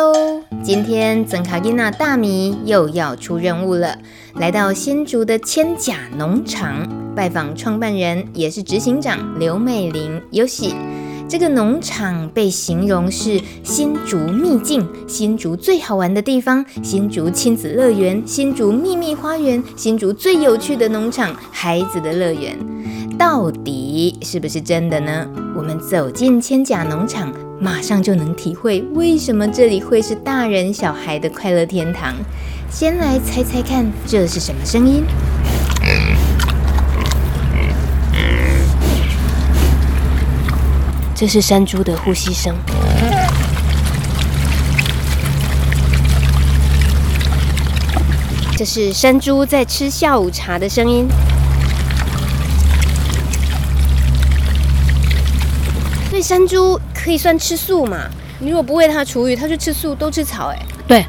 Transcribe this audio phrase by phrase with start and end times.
[0.00, 3.98] 喽今天曾卡囡仔大米又要出任务了，
[4.34, 10.22] 来到新竹的千甲农场拜访创办人，也是执行长刘美玲。
[10.30, 10.74] 有喜，
[11.30, 22.58] 这个农场被形容是新竹秘境、新竹最好玩的地方、新竹亲子乐园、新竹秘密花园、新竹最有趣的农场、孩子的乐园，
[23.16, 25.24] 到底是不是真的呢？
[25.56, 27.32] 我们走进千甲农场。
[27.60, 32.16] 马上就能体会为什么这里会是大人小孩的快乐天堂。
[32.68, 35.04] 先来猜猜看，这是什么声音？
[41.20, 42.56] 这是山猪的呼吸声。
[48.56, 51.06] 这是山猪在吃下午茶的声音。
[56.08, 58.08] 所以山猪可以算吃素嘛？
[58.38, 60.58] 你如果不喂它厨余，它就吃素，都吃草哎。
[60.88, 61.04] 对，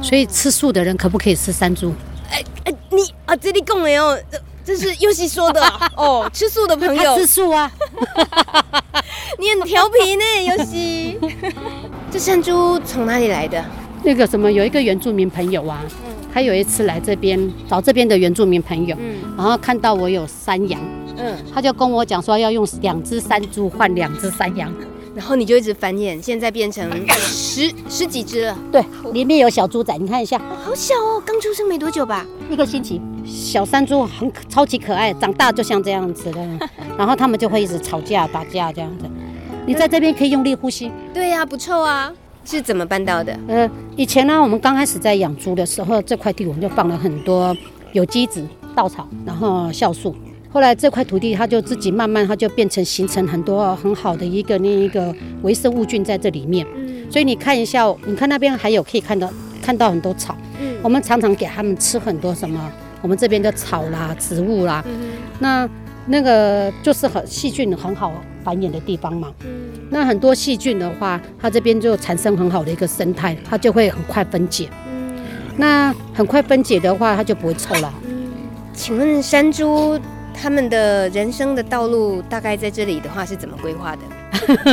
[0.00, 1.94] 所以吃素的人可不可以吃山猪？
[2.30, 5.62] 哎哎，你啊，这里讲的哦，这这是尤西说的
[5.96, 6.30] 哦。
[6.32, 7.70] 吃素的朋友吃素啊，
[9.38, 11.18] 你很调皮呢，尤西。
[12.10, 13.64] 这山猪从哪里来的？
[14.02, 15.80] 那个什么，有一个原住民朋友啊，
[16.32, 20.80] 他有一次来这边找这边的原住民朋友，嗯，然后看到我有山羊。
[21.16, 24.72] 嗯，他就跟我讲说要用两只山猪换两只山羊，
[25.14, 28.56] 然后你就一直繁衍，现在变成十十几只了。
[28.70, 33.00] 对，里面有小猪仔，你看一下，好小哦，刚出生没多久吧，一个星期。
[33.26, 36.40] 小山猪很超级可爱，长大就像这样子的，
[36.96, 39.04] 然后他们就会一直吵架打架这样子。
[39.66, 40.90] 你在这边可以用力呼吸。
[41.12, 42.12] 对呀，不臭啊，
[42.44, 43.38] 是怎么办到的？
[43.48, 47.54] 呃，以前呢，我们刚开始在养猪的时候，这块地我们就放了很多
[47.92, 48.44] 有机质、
[48.74, 50.14] 稻草，然后酵素。
[50.52, 56.66] 后来这块土地，它就自己慢慢，它就变成形成很多很好的一个那一个微生物菌在这里面。
[56.74, 59.30] 嗯，所以你看一下，你看那边还有可以看到
[59.62, 60.36] 看到很多草。
[60.60, 64.84] 嗯，我们常常给他们吃很多什么，我们这边的草啦、植物啦。
[64.88, 65.68] 嗯，那
[66.06, 68.12] 那个就是很细菌很好
[68.42, 69.32] 繁衍的地方嘛。
[69.44, 74.68] 嗯，那很多细菌的话，它这边就产生很好的一个生态，它就会很快分解。
[74.88, 75.14] 嗯，
[75.56, 77.94] 那很快分解的话，它就不会臭了。
[78.08, 78.32] 嗯，
[78.74, 79.96] 请问山猪？
[80.34, 84.02] 他们的人生的道路大概在这里的话是怎么规划的？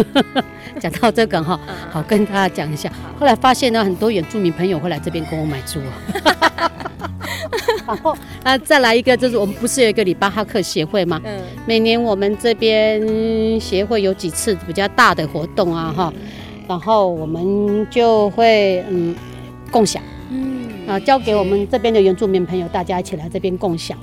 [0.79, 1.59] 讲到这个哈，
[1.91, 2.91] 好跟大家讲一下。
[3.19, 6.71] 后来发现呢，很多原住民朋友会来这边跟我买猪啊。
[7.87, 11.21] 然后那再来一个，就是我们不是有一个里巴哈克协会吗？
[11.23, 11.39] 嗯。
[11.65, 16.13] 每年我们这边协会有几次比较大的活动啊哈，
[16.67, 19.15] 然后我们就会嗯
[19.71, 23.97] 共享，嗯啊交给我们这边的原住民朋友，大家一起来这边共享。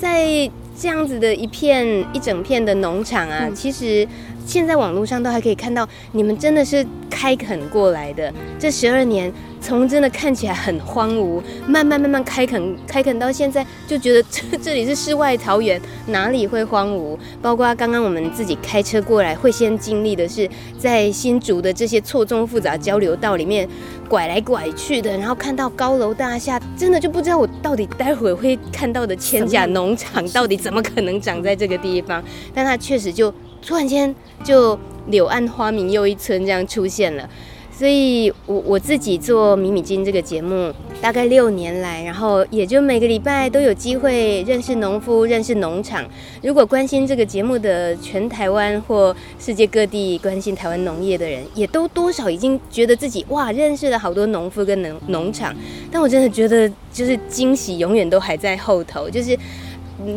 [0.00, 4.08] 在这样子的一片一整片的农场啊，嗯、其实
[4.50, 8.34] 现在网络上都还可以看到，你们真的是开垦过来的。
[8.58, 17.16] 这十二年，从真的看起来很荒芜，慢慢慢慢开垦开垦到现在，就觉得这 这里是世外桃源，哪里会荒芜？
[17.40, 23.68] 包括刚刚我们自己开车过来，会先经历的是在新竹的这些错综复杂交流道里面。
[24.08, 32.20] 拐来拐去的，然后看到高楼大厦，真的就不知道我到底待会会看到的千甲农场到底怎么可能长在这个地方？
[32.52, 37.28] 但它确实就突然间就柳暗花明又一村这样出现了。
[37.72, 40.70] 所以，我我自己做米米金这个节目
[41.00, 46.04] 大概六年来，然后也就每个礼拜都有机会认识农夫、认识农场。
[46.42, 55.54] 如果关心这个节目的全台湾或世界各地关心台湾农业的人，也都多少已经觉得自己哇认识了好多农夫跟农农场。
[55.90, 59.34] 但我真的觉得，就是惊喜永远都还在后头，就是。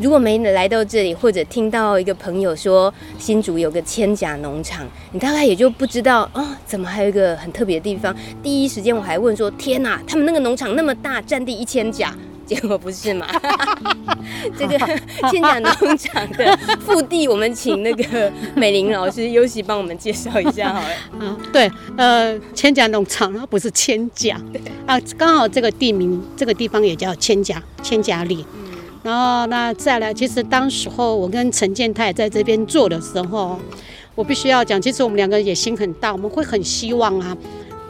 [0.01, 8.15] 如果没来到这里，或者听到一个朋友说新竹有个千甲农场，你大概也就不知道啊、哦，怎么还有一个很特别的地方？
[8.41, 12.15] 第一时间我还问说：天哪，他们那个农场那么大，占地一千甲，
[12.45, 13.27] 结果不是嘛？
[14.57, 14.77] 这个
[15.29, 21.25] 千甲农场的腹地，我们请那个 美玲老师尤喜帮我们介绍一下好了。
[21.25, 24.39] 啊，对，呃，千甲农场，它不是千甲
[24.85, 28.45] 啊，刚好这个地名，这个地方也叫千甲，千甲里。
[29.03, 33.59] 然后那再来，其实当时候我跟陈建泰在这边做的时候，
[34.15, 37.37] 我必须要讲，其实我们两个野心很大，我们会很希望啊，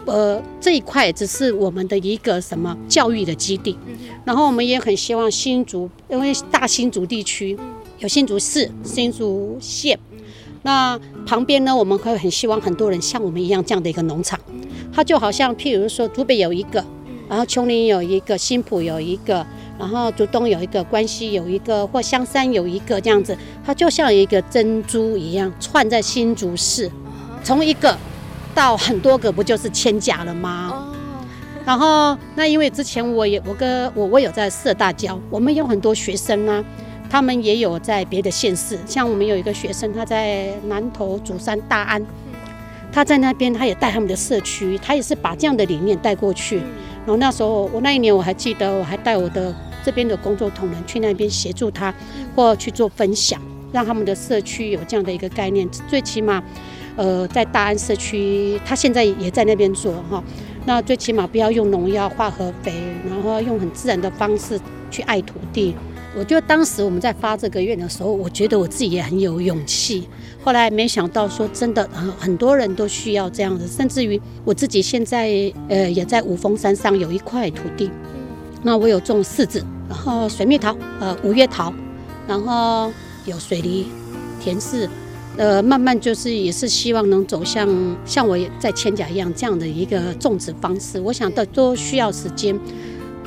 [0.05, 3.77] 呃，这一块只是我们的一个什么教育的基地，
[4.25, 7.55] 然后我们也很希望新竹，因为大新竹地区
[7.99, 9.99] 有新竹市、新竹县，
[10.63, 14.39] 那旁边呢，我们会很希望很多人像我们一样这样的一个农场，
[14.91, 16.83] 它就好像譬如说竹北有一个，
[17.29, 19.45] 然后琼林有一个，新埔有一个。
[19.79, 26.89] 然后竹东有一个，关西有一个，或香山有一个，这样子，它就像一个珍珠一样串在新竹市，
[27.43, 27.97] 从一个
[28.53, 30.89] 到很多个，不就是千甲了吗？
[31.65, 36.63] 然后那因为之前我也我跟我我有在社大教，我们有很多学生啊，
[37.09, 42.05] 他们也有在别的县市，像我们有一个学生他在南投竹山大安，
[42.93, 46.57] 他在那边他也带他们的社区，他也是把这样的理念带过去。
[46.57, 49.53] 然后那时候，我那一年我还记得，我还带我的
[49.83, 51.91] 这边的工作同仁去那边协助他，
[52.35, 53.41] 或去做分享，
[53.71, 55.67] 让他们的社区有这样的一个概念。
[55.89, 56.41] 最起码，
[56.95, 60.23] 呃，在大安社区，他现在也在那边做哈。
[60.65, 62.71] 那最起码不要用农药、化合肥，
[63.09, 64.57] 然后用很自然的方式
[64.91, 65.75] 去爱土地。
[66.15, 70.07] 我觉得当时我们在发这个愿的时候，我觉得我自己也很有勇气。
[70.43, 75.27] 后来没想到说真的，很很多人都需要这样子，甚至于我自己现在
[75.69, 77.89] 呃也在五峰山上有一块土地，
[78.61, 81.73] 那我有种柿子，然后水蜜桃，呃五月桃，
[82.27, 82.91] 然后
[83.25, 83.87] 有水梨、
[84.39, 84.87] 甜柿，
[85.37, 87.67] 呃慢慢就是也是希望能走向
[88.05, 90.99] 像我在千甲一样这样的一个种植方式。
[90.99, 92.57] 我想到都需要时间，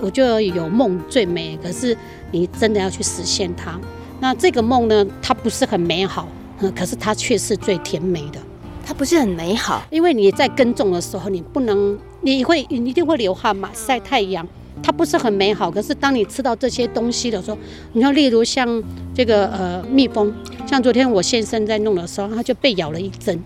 [0.00, 1.96] 我就有梦最美，可是
[2.31, 3.78] 你真的要去实现它。
[4.20, 6.28] 那这个梦呢，它不是很美好。
[6.60, 8.40] 嗯，可是它却是最甜美的，
[8.82, 14.48] 它不是很美好，因为你在耕种的时候，你不能，你会，你一定会流汗嘛，晒太阳，
[14.82, 15.70] 它不是很美好。
[15.70, 17.58] 可是当你吃到这些东西的时候，
[17.93, 18.82] 你要例如像
[19.14, 20.32] 这个呃蜜蜂，
[20.66, 23.38] 像昨天我先生在弄的时候，他就被咬了一针，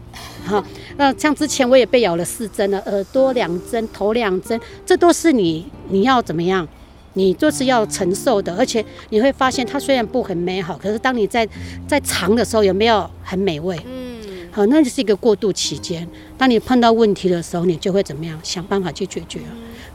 [0.45, 0.65] 哈，
[0.97, 6.67] 那像之前我也被咬了四针了，耳朵两针，头两针，这都是你你要怎么样？
[7.15, 11.47] 你就是要承受的，而且你会发现它虽然不很美好，可是当你在
[11.89, 13.77] 在尝的时候，有没有很美味？
[13.85, 16.07] 嗯，好，那就是一个过渡期间。
[16.39, 18.39] 当你碰到问题的时候，你就会怎么样？
[18.45, 19.41] 想办法去解决，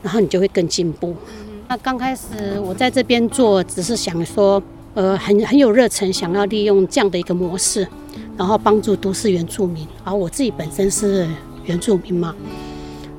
[0.04, 1.16] 然后你就会更进步。
[1.70, 4.62] 那刚开始我在这边做，只是想说，
[4.94, 7.88] 呃，很很有热忱，想要利用这样的一个模式，
[8.38, 9.88] 然后帮助都市原住民。
[10.04, 11.28] 而我自己本身是
[11.66, 12.36] 原住民嘛，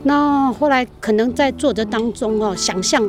[0.03, 3.09] 那后来可能在做的当中哦，想象。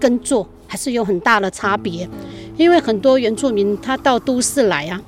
[0.00, 2.08] 跟做还是有很大的差别，
[2.56, 5.00] 因为很多原住民他到都市来啊，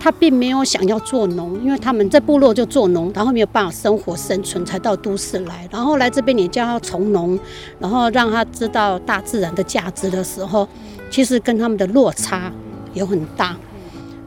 [0.00, 5.68] 他并没有想要做农，因为他们在部落就做农，然后没有办法生活生存，才到都市来。
[5.70, 7.38] 然后来这边你叫他从农，
[7.78, 10.66] 然后让他知道大自然的价值的时候，
[11.08, 12.52] 其实跟他们的落差
[12.92, 13.56] 有很大。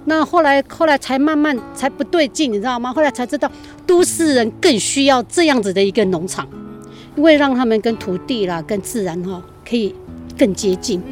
[0.10, 2.92] 那后来后来才慢慢才不对劲，你知道吗？
[2.92, 3.52] 后来才知道
[3.86, 6.48] 都市人更需要这样子的一个农场，
[7.16, 9.42] 因为让他们跟土地啦、跟自然哈。
[9.70, 9.94] 可以
[10.40, 11.04] 更接近，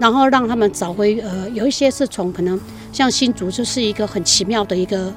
[0.00, 2.60] 然后让他们找回呃，有一些是从可能
[2.92, 5.14] 像新竹就是一个很奇妙的一个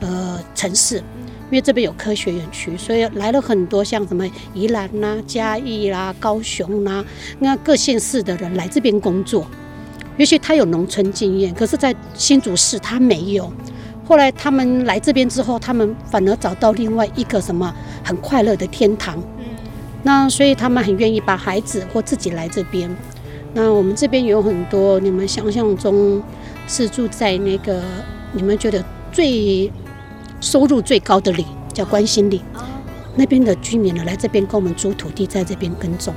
[0.00, 7.04] 呃城市，因为这边有科学园区，所以来了很多像什么宜兰呐、啊、嘉义啦、高雄呐、啊，
[7.40, 9.46] 那各县市的人来这边工作，
[10.20, 13.50] 也许他有农村经验，可是在新竹市他没有。
[14.06, 17.74] 后来他们来这边之后，他们反而找到另外一个什么
[18.04, 19.18] 很快乐的天堂。
[20.02, 22.94] 那所以他们很愿意把孩子或自己来这边。
[23.54, 26.22] 那我们这边有很多你们想象中
[26.68, 27.82] 是住在那个
[28.32, 29.72] 你们觉得最
[30.42, 32.42] 收入最高的里，叫关心里。
[33.16, 36.12] 那边的居民呢，来这边跟我们租土地，在这边耕种。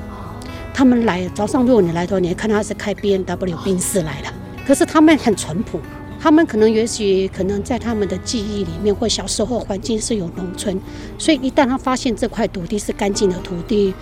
[0.74, 4.28] 他们来早上如果你来的话，你看他是开 B N W 宾士来的，
[4.66, 5.80] 可是他们很淳朴。
[6.20, 10.80] 他们可能也许可能在他们的记忆里面，或小时候环境是有农村，
[11.18, 13.94] 所以一旦他发现这块土地是干净的土地，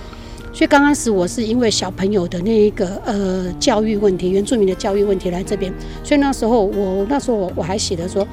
[0.54, 5.74] 所以刚开始我是因为小朋友的那一个呃教育问题，原住民的教育问题来这边，
[6.04, 8.28] 所以那时候我那时候我我还写的说，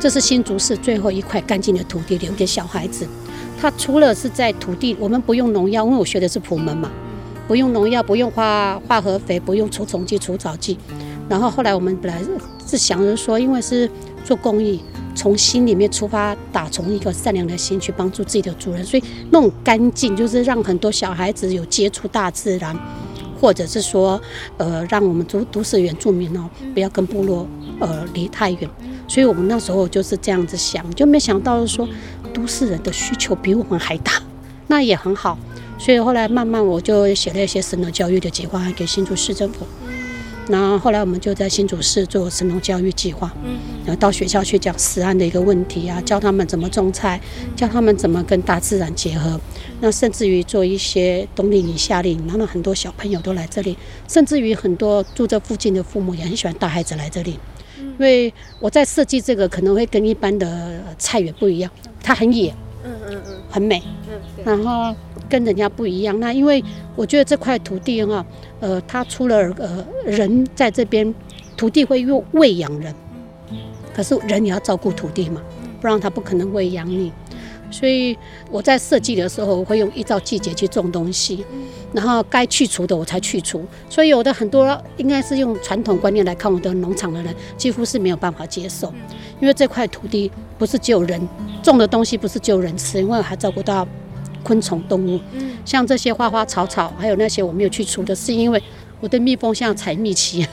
[0.00, 3.06] 这是新竹市最后一块干净的土地留给小孩子。
[3.60, 6.90] 他除了是在土地，我们不用农药，因为我学的是普门嘛，
[7.46, 10.78] 不用农药，不用化化合肥，不用除虫剂、除草剂。
[11.28, 12.22] 然后后来我们本来
[12.66, 13.90] 是想着说，因为是
[14.24, 14.80] 做公益，
[15.14, 22.78] 从心里面出发，打从一个善良的心去帮助自己的主人，所以那种干净就是让很多小孩子有接触大自然，
[23.40, 24.20] 或者是说，
[24.58, 27.46] 呃，让我们都都市原住民哦，不要跟部落
[27.80, 28.68] 呃离太远。
[29.06, 31.88] 所以我们那时候就是这样子想，就没想到说
[32.32, 34.12] 都市人的需求比我们还大，
[34.66, 35.38] 那也很好。
[35.78, 39.66] 所以后来慢慢我就写了一些神农教育的计划给新竹市政府。
[40.46, 47.18] 然后后来我们就在新竹市做神农教育计划，嗯，然后到学校去讲食安的一个问题啊，教他们怎么种菜，
[47.56, 49.40] 教他们怎么跟大自然结合。
[49.80, 53.74] 那甚至于做一些冬令营、夏令营，然后很多小朋友都来这里，
[54.06, 57.38] 甚至于很多住这附近的父母也很喜欢带孩子来这里，
[57.80, 61.70] 因为我在设计这个可能会跟一般的菜园不一样，
[62.02, 62.54] 它很野，
[62.84, 64.94] 嗯嗯嗯，很美，嗯，然后
[65.34, 66.20] 跟人家不一样。
[66.20, 66.62] 那因为
[66.94, 68.24] 我觉得这块土地哈。
[68.60, 71.12] 呃，它除了呃人在这边，
[71.54, 72.94] 土地会用喂养人，
[73.92, 75.42] 可是人也要照顾土地嘛，
[75.80, 77.12] 不然他不可能喂养你。
[77.70, 78.16] 所以
[78.50, 81.44] 我在设计的时候，我会用依照季节去种东西，
[81.92, 83.66] 然后该去除的我才去除。
[83.90, 88.94] 所以有的很多应该是用传统观念来看我的农场的人，几乎是没有办法接受，
[89.42, 91.20] 因为这块土地不是只有人
[91.62, 93.86] 种的东西，不是只有人吃，因为还照顾到。
[94.44, 98.62] 昆虫、动物，嗯像这些花花草草，还有那些我没有去除的，是因为
[99.00, 100.46] 我的蜜蜂像采蜜期，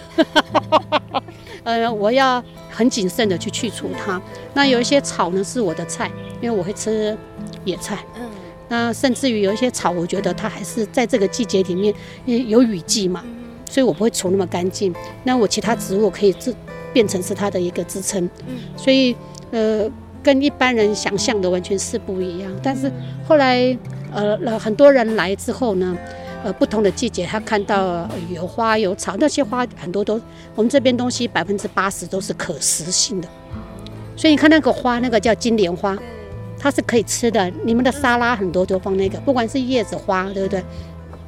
[1.63, 4.19] 呃，我要很谨慎的去去除它。
[4.53, 6.09] 那有一些草呢，是我的菜，
[6.41, 7.15] 因为我会吃
[7.65, 7.99] 野菜。
[8.17, 8.27] 嗯，
[8.69, 11.93] 那甚至于有一些草，我觉得它还是在这个季节里面，
[12.25, 13.23] 因为有雨季嘛，
[13.69, 14.93] 所以我不会除那么干净。
[15.23, 16.55] 那我其他植物可以自
[16.91, 18.23] 变成是它的一个支撑。
[18.47, 19.15] 嗯，所以
[19.51, 19.89] 呃。
[20.23, 22.91] 跟一般人想象的完全是不一样，但是
[23.27, 23.77] 后来，
[24.13, 25.97] 呃，很多人来之后呢，
[26.43, 30.19] 呃，不同的季节他看到有花有草，那些花很多都，
[30.55, 33.27] 我们这边东西百分之八十都是可食性的，
[34.15, 35.97] 所以你看那个花，那个叫金莲花，
[36.59, 37.51] 它是可以吃的。
[37.63, 40.63] 你们的沙拉很多都放那个，不管是叶子花，对不对？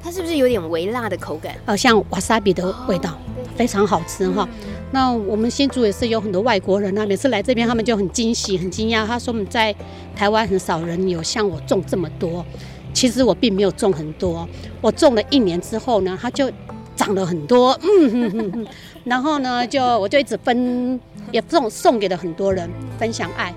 [0.04, 1.56] 它是不是有点微辣的口感？
[1.66, 3.18] 呃，像瓦萨比的味道，
[3.56, 4.48] 非常好吃哈。
[4.92, 9.08] 那我们新竹也是有很多外国人啊，每次来这边他们就很惊喜、很惊讶。
[9.08, 9.74] 他说我们在
[10.14, 12.46] 台湾很少人有像我种这么多。
[12.94, 14.48] 其实我并没有种很多，
[14.82, 16.52] 我种了一年之后呢，它就
[16.96, 17.72] 长了很多。
[17.82, 18.68] 嗯哼哼哼。
[19.06, 21.00] 然后呢，就我就一直分，
[21.32, 22.70] 也送送给了很多人，
[23.00, 23.52] 分享爱。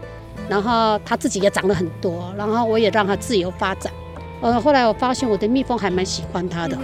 [0.48, 3.92] 然后他自己也长了很多，然后我也让他自由发展。
[4.42, 6.76] 呃，后来我发现我的蜜蜂还蛮喜欢它的。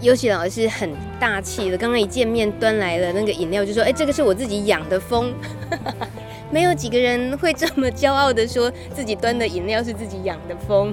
[0.00, 5.32] 尤其老师很大气的，刚刚一见面端来了那个饮料，就说：“哎，这个是我自己养的蜂。
[6.50, 10.92] ”没有几个人会这么骄傲的说自己端的饮料是自己养的蜂。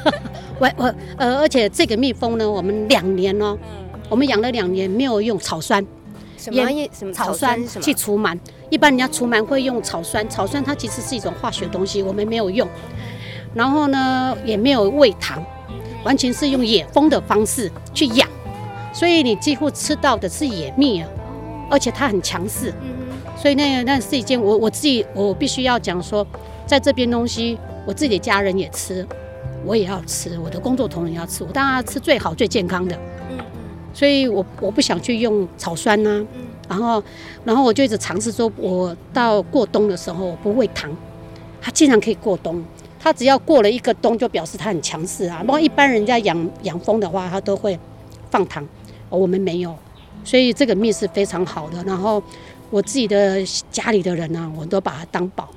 [0.58, 3.58] 我我呃，而且这个蜜蜂呢，我们两年哦，
[4.08, 5.84] 我们养了两年，没有用草酸，
[6.38, 8.38] 什么什么草酸去除螨。
[8.70, 12.66] 一般人家除螨会用草酸，草酸它其实是一种化学东西，我们没有用。
[13.56, 15.42] 然后呢，也没有喂糖，
[16.04, 18.28] 完全是用野蜂的方式去养。
[18.92, 21.08] 所以你几乎吃到的是野蜜啊，
[21.70, 22.72] 而且它很强势，
[23.36, 26.26] 所以那那是一件我我自己我必须要讲说，
[26.66, 29.06] 在这边东西我自己的家人也吃，
[29.64, 32.98] 我也要吃，我的工作同仁也要吃，我当然要吃最好最健康的，
[33.92, 36.26] 所以我我不想去用草酸呐、啊，
[36.70, 37.02] 然后
[37.44, 40.90] 然后我就一直尝试说，我到过冬的时候我不喂糖，
[41.60, 42.64] 它竟然可以过冬，
[43.06, 47.78] 它只要过了一个冬就表示它很强势啊，不过一般人家养养蜂的话，它都会
[48.32, 48.66] 放糖。
[49.08, 49.72] 我们没有，
[50.24, 51.80] 所以这个蜜是非常好的。
[51.84, 52.20] 然后
[52.68, 55.48] 我自己的家里的人呢、啊，我都把它当宝。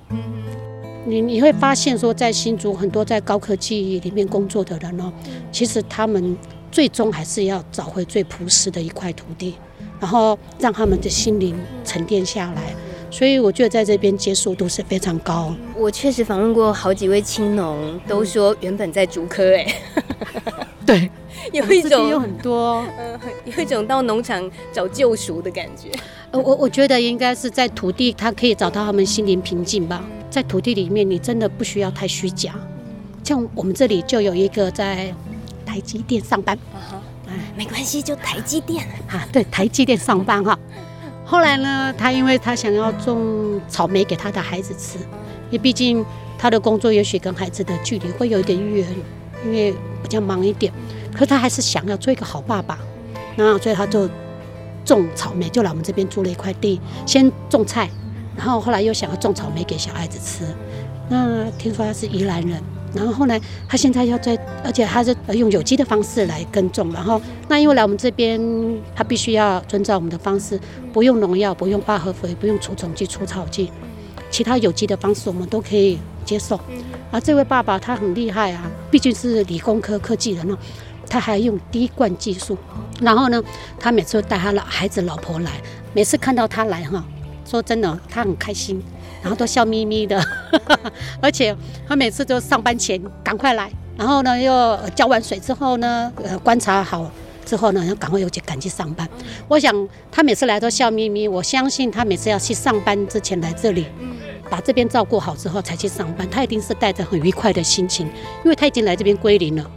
[1.07, 5.11] 你你会发现说，在新竹很多在高科技里面工作的人呢，
[5.51, 6.37] 其实他们
[6.71, 9.55] 最终还是要找回最朴实的一块土地，
[9.99, 12.75] 然后让他们的心灵沉淀下来。
[13.11, 15.53] 所以我觉得在这边接受度是非常高。
[15.75, 19.75] 我确实访问过好几位青农，都说原本在竹科哎。
[20.85, 21.09] 对。
[21.53, 25.89] 有一种有很多，嗯， 有一种到农场找救赎的感觉。
[26.31, 30.03] 呃，我我觉得应该是在土地，他可以找到他们心灵平静吧。
[30.29, 32.53] 在土地里面，你真的不需要太虚假。
[33.23, 35.11] 像我们这里就有一个在
[35.65, 36.59] 台积电上班，
[37.25, 40.59] 哎，没关系，就台积电啊，对，台积电上班哈。
[41.29, 46.03] 后来呢，他因为他想要种草莓给他的孩子吃，因为毕竟
[46.39, 48.87] 他的工作也许跟孩子的距离会有一点远，
[49.45, 49.71] 因为
[50.01, 50.73] 比较忙一点。
[51.13, 52.79] 可他还是想要做一个好爸爸，
[53.35, 54.09] 然后所以他就
[54.83, 57.87] 种草莓，就来我们这边租了一块地，先种菜，
[58.35, 60.51] 然后后来又想要种草莓给小孩子吃。
[61.09, 62.59] 那听说他是宜兰人，
[62.93, 66.91] 然后后来他现在要在，而且他是用有机的方式来耕种。
[66.91, 68.39] 然后那因为来我们这边，
[68.95, 70.59] 他必须要遵照我们的方式，
[70.91, 73.71] 不用农药，不用化合肥，不用除虫剂、除草剂，
[74.31, 76.59] 其他有机的方式我们都可以接受。
[77.11, 80.57] 而这位爸爸他很厉害啊，毕竟是理工科科技人哦。
[81.11, 82.55] 他还用滴灌技术，
[83.01, 83.43] 然后呢，
[83.79, 85.59] 他每次带他老孩子、老婆来，
[85.91, 87.03] 每次看到他来哈，
[87.43, 88.79] 说真的，他很开心，
[89.21, 90.21] 然后都笑眯眯的，
[91.21, 91.55] 而且
[91.87, 97.09] 他每次都上班前赶快来，然后呢又浇完水之后呢，呃观察好
[97.45, 99.07] 之后呢，要赶快有去赶去上班。
[99.47, 103.87] 我想他每次来都笑眯眯，我相信他每次要去上班之前来这里，
[104.49, 108.07] 把这边照顾好之后才去上班，他一定是带着很愉快的心情，
[108.43, 109.71] 因为他已经来这边归零了，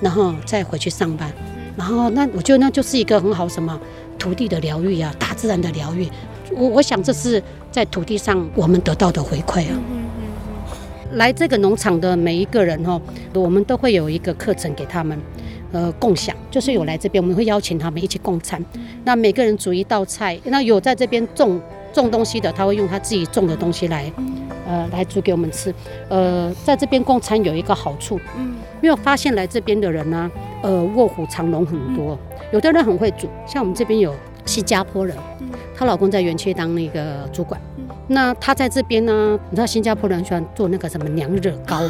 [0.00, 1.32] 然后再回去上班。
[1.76, 3.80] 然后那我觉得那就是一个很好什么
[4.18, 6.08] 土地的疗愈啊，大自然的疗愈。
[6.56, 9.78] 我我想这是在土地上我们得到的回馈啊。
[11.12, 13.00] 来这个农场的每一个人哈，
[13.34, 15.16] 我们都会有一个课程给他们，
[15.70, 18.60] 呃，共享，就是有来这边，我们会邀请他们一起共餐。
[19.04, 21.60] 那每个人煮一道菜，那有在这边种
[21.92, 24.10] 种东西的，他会用他自己种的东西来，
[24.66, 25.72] 呃，来煮给我们吃。
[26.08, 30.28] 呃，在这边共餐有一个好处，嗯，因为我发现来这边的人呢，
[30.62, 32.18] 呃，卧虎藏龙很多，
[32.50, 34.12] 有的人很会煮，像我们这边有
[34.44, 35.16] 新加坡人，
[35.76, 37.60] 她老公在园区当那个主管。
[38.06, 39.38] 那她在这边呢？
[39.50, 41.80] 你知道新加坡人喜欢做那个什么娘惹糕。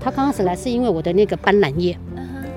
[0.00, 1.96] 她刚开始来是因为我的那个斑斓叶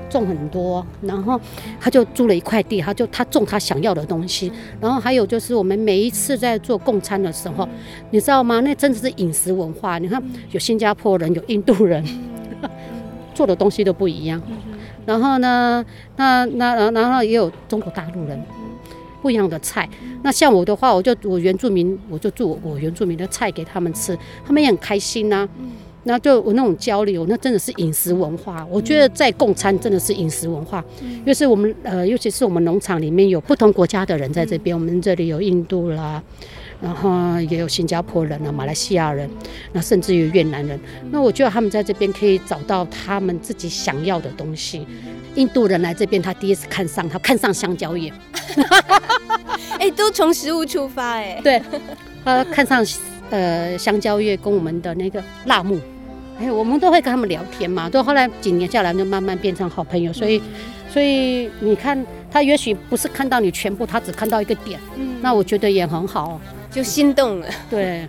[0.09, 1.39] 种很多，然后
[1.79, 4.51] 她就租了一块地，她就她种她想要的东西。
[4.81, 7.67] 然后还有就是我们每一次在做供餐的时候，
[8.09, 8.59] 你知道吗？
[8.61, 9.99] 那真的是饮食文化。
[9.99, 12.03] 你看有新加坡人，有印度人，
[13.33, 14.41] 做的东西都不一样。
[15.05, 18.41] 然后呢，那那然后也有中国大陆人。
[19.23, 19.89] 不一样的菜，
[20.21, 25.49] 那像我的话，我就我原住民，我就做我原住民的菜给他们吃，他们也很开心呐、啊。
[26.03, 28.67] 那就我那种交流，那真的是饮食文化。
[28.69, 36.21] 我觉得在共餐真的是饮食文化，因为是我们呃，尤其是我们农场里面有不同国家的人在这边，我们这里有印度啦，
[36.81, 39.29] 然后也有新加坡人啊，马来西亚人，
[39.71, 40.77] 那甚至于越南人。
[41.09, 44.85] 那我觉得他们在这边可以找到他们自己想要的东西。
[45.35, 48.13] 印度人来这边，他第一次看上他看上香蕉叶，
[49.79, 51.61] 哎，都从食物出发，哎， 对，
[52.23, 52.85] 他看上
[53.29, 55.79] 呃香蕉叶跟我们的那个辣木，
[56.39, 60.41] 哎，我们都会跟他们聊天嘛，都后来几年下来就慢慢变成好朋友，所以
[60.91, 66.39] 所以你看他也许不是看到你全部，他只看到一个点，嗯，那我觉得也很好，
[66.71, 68.07] 就心动了， 对，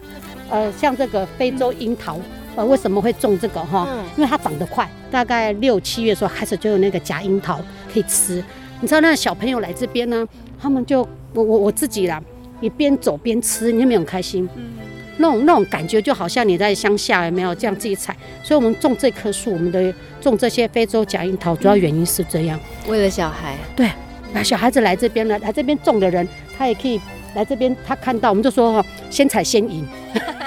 [0.51, 2.21] 呃，像这个非洲樱桃。
[2.57, 3.89] 呃，为什么会种这个哈？
[4.17, 7.61] 因为它长得快，大概六七月的时候开始就有那个假樱桃
[7.93, 8.43] 可以吃。
[8.81, 10.27] 你知道那小朋友来这边呢，
[10.61, 11.01] 他们就
[11.33, 12.23] 我我我自己啦，
[12.61, 14.49] 你边走边吃，你有没有很开心？
[14.57, 14.75] 嗯，
[15.17, 18.15] 那种那种感觉就好像你在乡下有没有这样自己采？
[18.43, 23.57] 所以我们种这棵树，我们的种这些非洲假樱桃，主要原因是这样，为了小孩。
[23.75, 23.89] 对，
[24.33, 27.01] 那小孩子来这边呢，来这边种的人，他也可以
[27.35, 29.87] 来这边，他看到我们就说哈，先采先赢。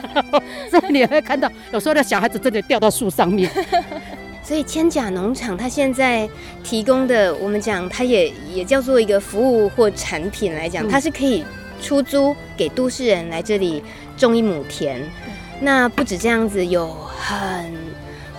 [0.72, 3.52] 所以你会看到，有时候的小孩子真的掉到树上面。
[4.44, 6.28] 所以千甲农场它现在
[6.64, 11.44] 提供的，我们讲它也也叫做一个服务或产品来讲，它是可以
[11.82, 13.84] 出租给都市人来这里
[14.16, 15.02] 种一亩田。
[15.60, 17.74] 那不止这样子，有很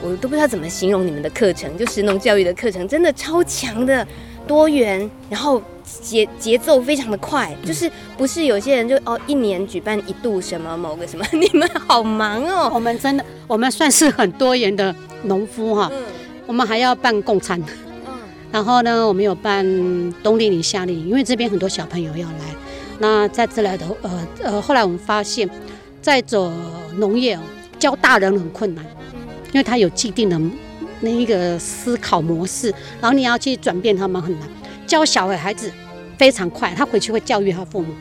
[0.00, 4.06] 我都不知道怎么形容你们的课程，就食农教育的课程，真的超强的
[4.48, 5.62] 多元，然后。
[6.02, 12.70] 节节奏非常的快，就是不是有些人就哦一年举办一度什么某个什么， 你们好忙哦。
[12.74, 15.88] 我们真的，我们算是很多元的农夫哈。
[15.90, 16.02] 嗯。
[16.46, 17.58] 我们还要办共餐。
[18.06, 18.12] 嗯。
[18.52, 19.64] 然后呢，我们有办
[20.22, 22.44] 冬令营、夏令营，因为这边很多小朋友要来。
[22.98, 25.48] 那在这来的呃呃，后来我们发现，
[26.02, 26.52] 在做
[26.96, 27.38] 农业
[27.78, 28.84] 教大人很困难，
[29.52, 30.38] 因为他有既定的
[31.00, 34.48] 那一个思考模式，然后你要去转变他们很难。
[34.86, 35.70] 教小孩子
[36.16, 37.94] 非常快，他回去会教育他父母。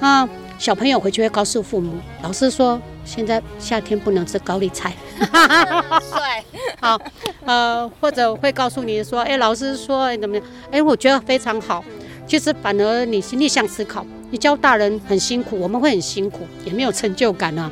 [0.00, 4.92] 啊，小朋友回去会告诉父母，老师说现在夏天不能吃高丽菜。
[5.18, 6.44] 帅，
[6.80, 7.00] 好，
[7.44, 10.44] 呃，或者会告诉你说，哎，老师说怎么样？
[10.70, 11.82] 哎，我觉得非常好。
[12.26, 17.70] 其实反而你是逆向思考，你教大人很辛苦，我们会很辛苦，也没有成就感啊。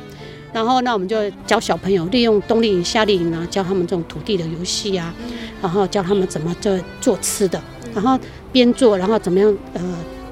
[0.53, 5.13] 然后那我们就教小朋友利用冬令营、夏令营啊，教他们这种土地的游戏啊，
[5.61, 7.61] 然后教他们怎么做做吃的，
[7.93, 8.17] 然后。
[8.53, 9.57] 边做，然后怎么样？
[9.73, 9.81] 呃，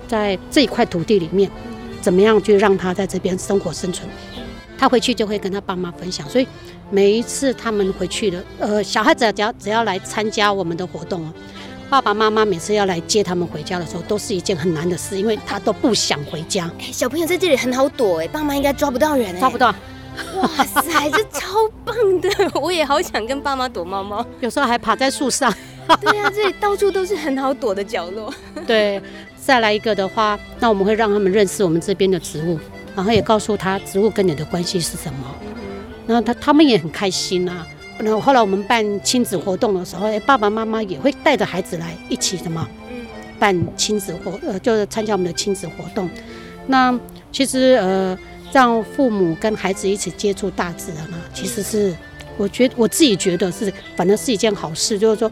[0.08, 1.50] 在这一块土地里面，
[2.02, 4.08] 怎么样去让他在这边生活生存？
[4.78, 6.30] 他回去就会跟他爸妈分享。
[6.30, 6.46] 所以
[6.92, 11.34] 每一次他们回去的，呃，小孩子只要只要来参加我们的活动，
[11.90, 16.70] 爸爸妈妈每次要来接他们回家的时候，都是一件很难的事，因为他都不想回家。
[16.92, 19.74] 小朋友在这里很好躲，哎，爸妈应该抓不到人，抓不到。
[20.36, 22.30] 哇塞，这超棒的！
[22.60, 25.54] 我也好想跟爸妈躲猫猫，有时候还爬在树上。
[26.00, 28.34] 对呀、啊，这里到处都是很好躲的角落。
[28.68, 29.02] 对，
[29.36, 32.60] 再来一个的话，那我们会让他们认识我们这边的植物，
[32.96, 35.20] 然后也告诉他植物跟你的关系是什么。
[36.08, 37.66] 然后他他们也很开心啊。
[37.98, 42.68] 然后后来我们办亲子活动的时候，哎，爸爸妈妈也会带着孩子来一起什么，
[43.38, 46.10] 办亲子活呃，就是参加我们的亲子活动。
[46.68, 46.98] 那
[47.32, 48.18] 其实呃，
[48.52, 51.96] 让父母跟孩子一起接触大自然啊，其实是
[52.38, 55.32] 我觉得我自己觉得是，反正是一件好事，就是说。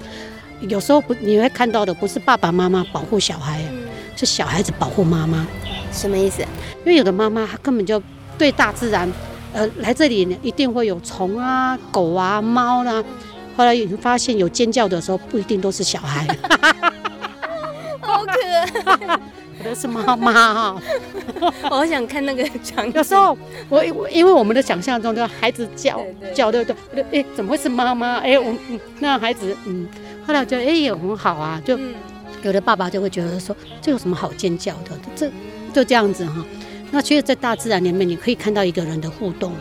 [0.67, 3.63] 有时候不你会看到的不是爸爸妈妈保护小孩，
[4.13, 5.47] 是小孩子保护妈妈。
[5.89, 6.41] 什么意思？
[6.79, 8.03] 因为有的妈妈她根本就
[8.38, 9.10] 对大自然，
[9.53, 13.03] 呃，来这里一定会有虫啊、狗啊、猫啦、啊。
[13.55, 16.27] 后来你发现有尖叫的时候，不一定都是小孩。
[18.03, 19.19] 好可爱。
[19.59, 20.81] 我的是妈妈哈，
[21.41, 22.93] 我好想看那个场景。
[22.93, 26.01] 有时候我因为我们的想象中，的孩子叫
[26.33, 27.05] 叫对不对？
[27.11, 28.17] 哎，怎么会是妈妈？
[28.19, 28.55] 哎，我
[28.99, 29.87] 那孩子嗯，
[30.25, 31.77] 后来我觉得哎也很好啊，就
[32.41, 34.91] 有的爸爸就会觉得说，这有什么好尖叫的？
[35.15, 35.29] 这
[35.73, 36.43] 就这样子哈。
[36.91, 39.53] 那其实，在大自然里面，你可以看到一个人的互动。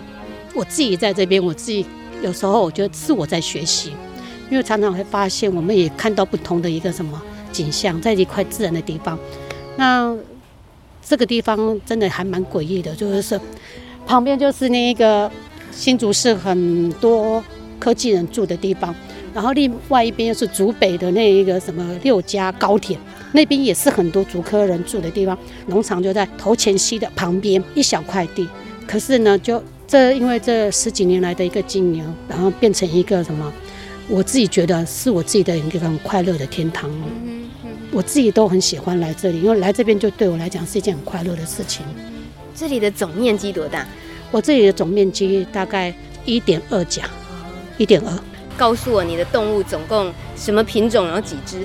[0.55, 1.85] 我自己在这边，我自己
[2.23, 3.93] 有时候我觉得是我在学习，
[4.49, 7.21] 因为常常会发现，我们也看到不同的一个什么
[7.53, 9.19] 景象，在一块自然的地方。
[9.79, 10.13] 那
[11.01, 13.41] 这个地方真的还蛮诡异的，就是
[14.05, 15.31] 旁边就是那一个
[15.71, 17.43] 新竹市很多
[17.79, 18.93] 科技人住的地方，
[19.33, 22.99] 然后另外一边又是竹北的那一个什么六家高铁，
[23.33, 25.39] 那边也是很多竹科人住的地方。
[25.69, 28.49] 农场就在头前溪的旁边一小块地，
[28.85, 33.53] 可是呢，就这因为这十几年来的一个经营，然后变成一个什么，
[34.09, 36.91] 我自己觉得是我自己的一个很快乐的天堂。
[37.91, 41.85] 我自己都很喜欢来这里，因为来这边就对我来讲是一件很快乐的事情。
[42.55, 43.87] 这里的总面积多大？
[44.31, 47.05] 我这里的总面积大概一点二甲，
[47.79, 48.13] 一点二。
[48.57, 51.65] 告诉我你的动物总共什么品种，然后几只？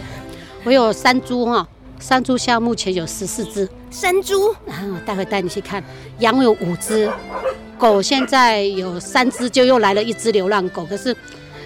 [0.64, 1.68] 我有山猪哈，
[2.00, 3.68] 山猪现在目前有十四只。
[3.92, 4.56] 山猪？
[4.66, 5.84] 然后待会带你去看。
[6.20, 7.12] 羊有五只，
[7.78, 10.86] 狗现在有三只，就又来了一只流浪狗。
[10.86, 11.16] 可是，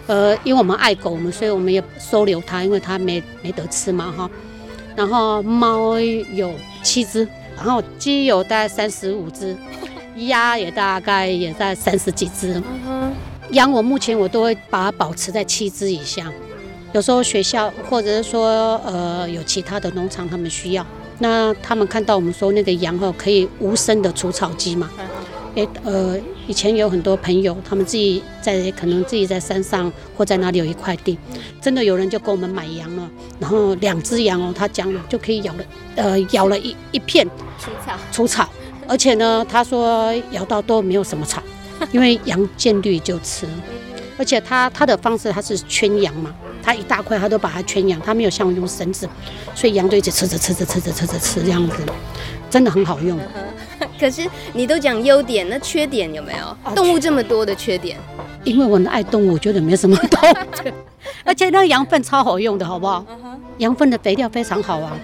[0.08, 4.30] 呃，因为我们爱狗，我们所以我们也收留它，因为它没没得吃嘛哈。
[4.98, 9.56] 然后猫有七只，然后鸡有大概三十五只，
[10.26, 12.60] 鸭也大概也在三十几只。
[13.52, 16.34] 羊我目前我都会把它保持在七只以下。
[16.94, 20.84] 有时候学校或者是说呃有其他的农场他们需要，
[21.20, 24.90] 那他们看到我们说那个羊后可以无声的除草机嘛。
[25.58, 26.16] 诶，呃，
[26.46, 31.18] 以前有很多朋友，他们自己在可能自己在山上或在哪里有一块地，
[31.60, 35.64] 真的有人就给我们买羊了，然后两只羊哦，他讲了就可以咬了，
[35.96, 37.28] 呃，咬了一一片
[37.60, 38.48] 除草，除草，
[38.88, 41.42] 而且呢，他说咬到都没有什么草，
[41.92, 43.48] 因为羊见绿就吃，
[44.16, 49.10] 而且他他的方式他是圈羊嘛，他一大块他都把它圈羊，他没有像用绳子，
[49.56, 51.78] 所以羊就一直吃着吃着吃着吃着吃这样子，
[52.48, 53.20] 真的很好用。
[54.00, 56.74] 可是你都讲优点，那缺点有没有？
[56.76, 57.98] 动物这么多的缺点，
[58.44, 60.20] 因为我爱动物，我觉得没什么多。
[61.24, 63.06] 而且那个羊粪超好用的，好不好？
[63.60, 64.96] 羊粪的肥料非常好啊，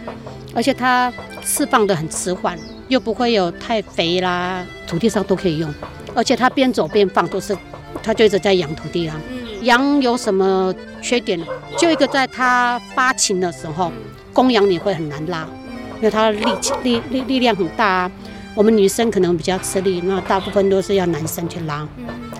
[0.53, 1.11] 而且它
[1.43, 5.73] 释放的很迟缓，又不会有太肥啦，土地上都可以用。
[6.13, 7.57] 而且它边走边放，都是
[8.03, 9.19] 它就一直在养土地啊。
[9.61, 11.39] 羊有什么缺点？
[11.77, 13.91] 就一个在它发情的时候，
[14.33, 15.47] 公羊你会很难拉，
[15.97, 18.11] 因为它力气力力力量很大啊。
[18.55, 21.87] 我们女生可能比较吃力，那大部分都是要男生去拉，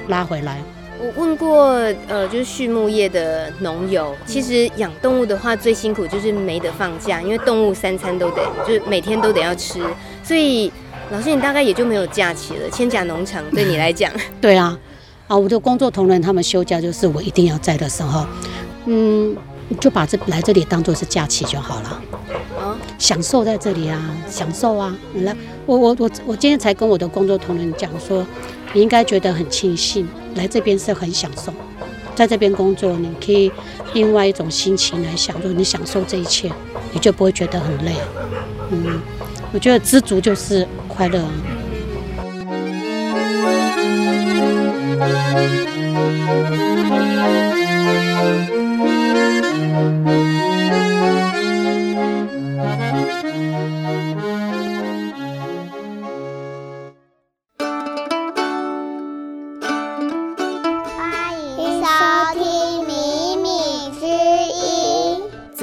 [0.07, 0.61] 拉回来。
[0.99, 1.71] 我问过，
[2.07, 9.81] 呃，就是畜牧业的农友，其实养动物的话最辛苦就是没得放假，因为动物三餐都得，就是每天都得要吃，
[10.23, 10.71] 所以
[11.11, 12.69] 老师你大概也就没有假期了。
[12.69, 14.77] 千甲农场对你来讲， 对啊，
[15.27, 18.25] 啊，我的工作同仁他们休假就是我一定要在的时候，
[18.85, 19.35] 嗯，
[19.77, 22.01] 就把这来这里当做是假期就好了。
[22.97, 24.95] 享受在这里啊，享受啊！
[25.15, 28.25] 来，我我我我今天才跟我的工作同仁讲说，
[28.71, 31.53] 你应该觉得很庆幸来这边是很享受，
[32.15, 33.51] 在这边工作，你可以
[33.93, 36.49] 另外一种心情来享受，你享受这一切，
[36.93, 37.95] 你就不会觉得很累。
[38.71, 39.01] 嗯，
[39.51, 41.21] 我觉得知足就是快乐。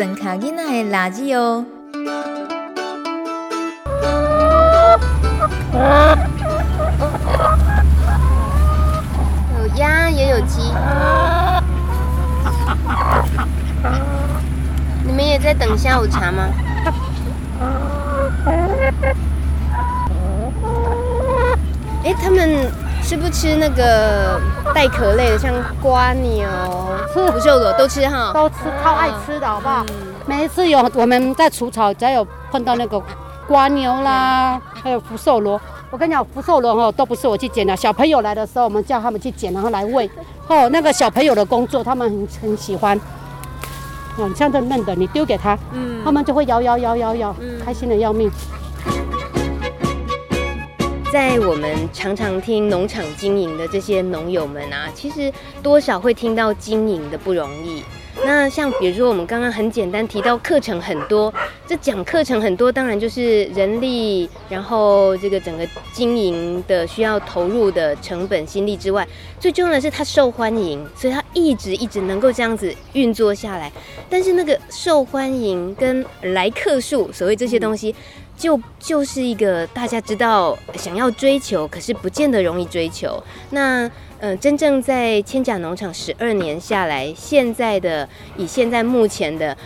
[0.05, 1.65] 垃圾哦，
[9.59, 10.73] 有鸭也有鸡，
[15.05, 16.49] 你们也在等下午茶吗？
[22.03, 24.41] 哎，他们吃不吃那个
[24.75, 26.49] 带壳类的，像蜗牛、
[27.13, 28.33] 福寿螺都吃哈？
[28.33, 29.85] 都吃，超爱吃的，好不好？
[30.27, 33.03] 每一次有我们在除草，只要有碰到那个
[33.49, 40.09] 瓜牛啦，还有福寿螺，我跟你讲，福寿螺哦都不是我去捡的，小朋友来的时候，我们叫他们去捡，然后来喂。
[40.47, 42.99] 哦，那个小朋友的工作，他们很很喜欢。
[44.19, 48.31] 嗯，像这嫩的，你丢给他，嗯，他们就会摇摇摇摇摇，开心的要命。
[51.13, 57.83] 在我们常常听农场经营的这些农友们啊，其实多少会听到经营的不容易。
[58.25, 61.33] 那像比如说我们刚刚很简单提到课程很多，
[61.67, 69.07] 这讲课程很多，当然就是人力，然后这个整个经营的需要投入的成本心力之外，
[69.41, 73.73] 最重要的是它受欢迎，所以它一直一直能够这样子运作下来。
[74.09, 77.95] 但是那个受欢迎跟来客数，所谓这些东西，
[78.41, 83.23] 就就是一个大家知道想要追求，可是不见得容易追求。
[83.51, 83.89] 那。
[84.23, 89.57] 呃，真正在千甲农场十二年下来，现在的以现在目前的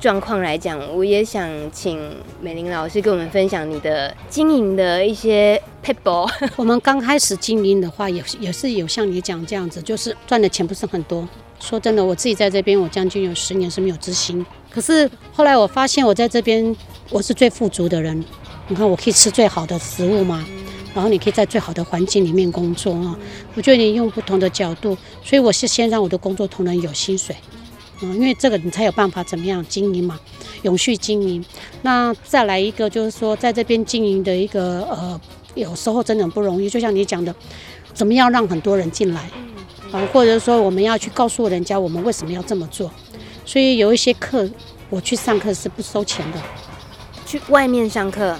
[0.00, 6.28] 状况来讲，我也想请美玲老师跟我们分享你的经营的一些撇步。
[6.58, 11.24] 我们刚开始经营的话，也也是有像你讲这样子，就是赚的钱不是很多。
[11.60, 14.44] 说真的，我自己在这边，我将近有十年是没有支薪。
[14.68, 16.74] 可是后来我发现，我在这边
[17.12, 18.24] 我是最富足的人。
[18.68, 20.42] 你看，我可以吃最好的食物吗？
[20.94, 23.18] 然后你可以在最好的环境里面工作啊！
[23.54, 27.36] 我觉得你用不同的角度，所以我是先让我的工作同仁有薪水，
[28.00, 30.18] 嗯，因为这个你才有办法怎么样经营嘛，
[30.62, 31.44] 永续经营。
[31.82, 35.20] 那再来一个就是说，在这边经营的一个呃，
[35.54, 37.34] 有时候真的很不容易，就像你讲的，
[37.92, 39.28] 怎么样让很多人进来
[39.90, 42.90] 啊，或者说我们要去告诉人家我们为什么要这么做。
[43.44, 44.48] 所以有一些课
[44.88, 46.38] 我去上课是不收钱的，
[47.32, 48.36] 去外面上课，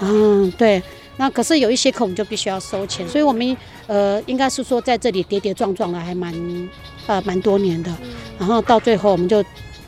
[0.00, 0.82] 嗯，对。
[1.18, 6.32] 那可是有一些课我们就必须要收钱，所以我们呃应该是说在这里跌跌撞撞了还蛮
[7.06, 7.90] 呃蛮多年的，
[8.38, 9.42] 然后到最后我们就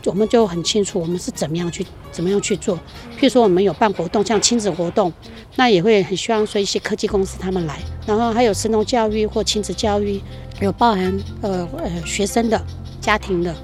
[0.05, 2.77] 我们就很清楚我们是怎么样去怎么样去做。
[3.19, 5.13] 譬如说我们有办活动，像亲子活动，
[5.57, 10.21] 那也会很希望说一些科技公司他们来，然后还有神农教育或亲子教育，
[10.61, 12.59] 有包含呃呃学生的
[13.03, 13.55] 家庭的，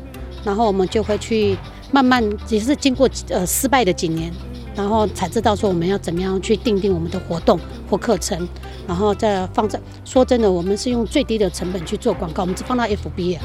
[0.44, 1.56] 然后我们就会去
[1.90, 4.30] 慢慢也是经过呃失败的几年。
[4.76, 7.58] 然后才知道说我们要怎么样去定定我们的活动
[7.88, 8.48] 或课程，
[8.88, 9.80] 然后再放在。
[10.04, 13.38] 说真的，我们是用最低的成本去做广告，我们只放到 FB，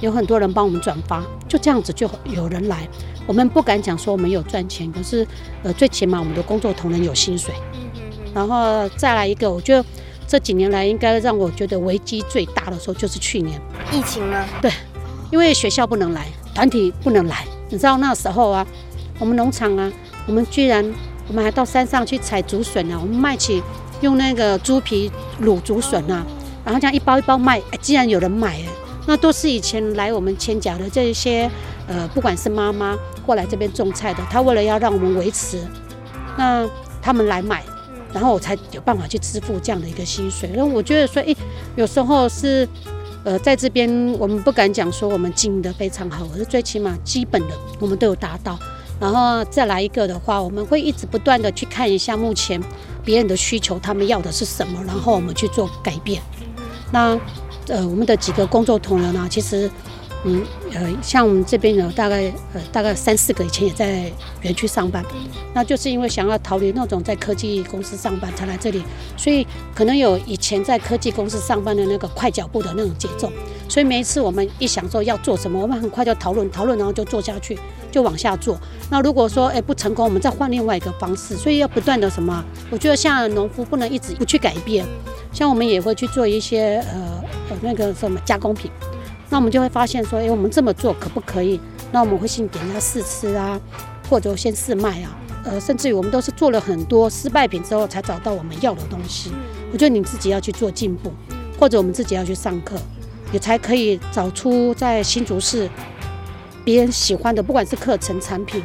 [0.00, 2.88] 有很多人帮我们转发，就这样子就有人来。
[3.26, 5.26] 我们不敢讲说我们有赚钱，可是
[5.62, 7.54] 呃，最起码我们的工作同仁有薪水。
[8.34, 9.84] 然后再来一个，我觉得
[10.26, 13.60] 这几年来应该让我觉得危机最大的时候就是去年
[13.92, 14.44] 疫情吗？
[14.60, 14.72] 对，
[15.30, 18.66] 因为学校不能来，团体不能来，你知道那时候啊，
[19.20, 19.92] 我们农场啊。
[20.26, 20.84] 我们居然，
[21.28, 22.98] 我们还到山上去采竹笋啊！
[23.00, 23.62] 我们卖起
[24.00, 25.10] 用那个猪皮
[25.42, 26.24] 卤竹笋啊，
[26.64, 28.66] 然后这样一包一包卖，哎，竟然有人买哎！
[29.06, 31.50] 那都是以前来我们千甲的这些，
[31.88, 35.58] 呃，不管是妈妈过来这边种菜的，她为了要让我们维持，
[36.38, 36.68] 那
[37.00, 37.64] 他们来买，
[38.12, 40.48] 然后我才有办法去支付这样的一个薪水。
[40.54, 41.34] 然后我觉得说，哎，
[41.74, 42.68] 有时候是，
[43.24, 48.56] 呃，在这边我们不敢讲说我们经营的非常好，可是最起码基本的我们都有达到。
[49.02, 52.62] 然后再来一个的话，我们会一直不断的去看一下目前
[53.04, 56.22] 别人的需求，他们要的是什么，然后我们去做改变。
[56.92, 57.18] 那
[57.66, 59.68] 呃，我们的几个工作同仁呢，其实。
[60.24, 60.40] 嗯，
[60.72, 64.08] 呃，像我们这边有大概呃大概三四个以前也在
[64.42, 65.04] 园区上班，
[65.52, 68.84] 那就是因为想要逃离那种在科技公司上班才来这里，
[69.16, 73.32] 所以可能有以前在科技公司上班的那个快脚步的那种节奏，
[73.72, 77.58] 所以每一次我们一想说要做什么，我们很快就讨论讨论，然后就做下去，
[77.90, 78.54] 就往下做。
[78.90, 82.44] 那如果说哎不成功，我们再换另外一个方式，所以要不断的什么？
[82.70, 84.84] 我觉得像农夫不能一直不去改变，
[85.32, 88.70] 像我们也会去做一些呃呃那个什么加工品。
[89.30, 91.58] 那我们就会发现说，哎，我们这么做可不可以？
[91.90, 93.58] 那我们会先给人家试吃啊，
[94.10, 99.30] 或者先试卖啊，呃，甚至于我们都是做了很多失败品之后，才找到我们要的东西。
[99.72, 101.10] 我觉得你自己要去做进步，
[101.58, 102.76] 或者我们自己要去上课，
[103.32, 105.68] 也才可以找出在新竹市
[106.64, 108.62] 别人喜欢的，不管是课程、产品，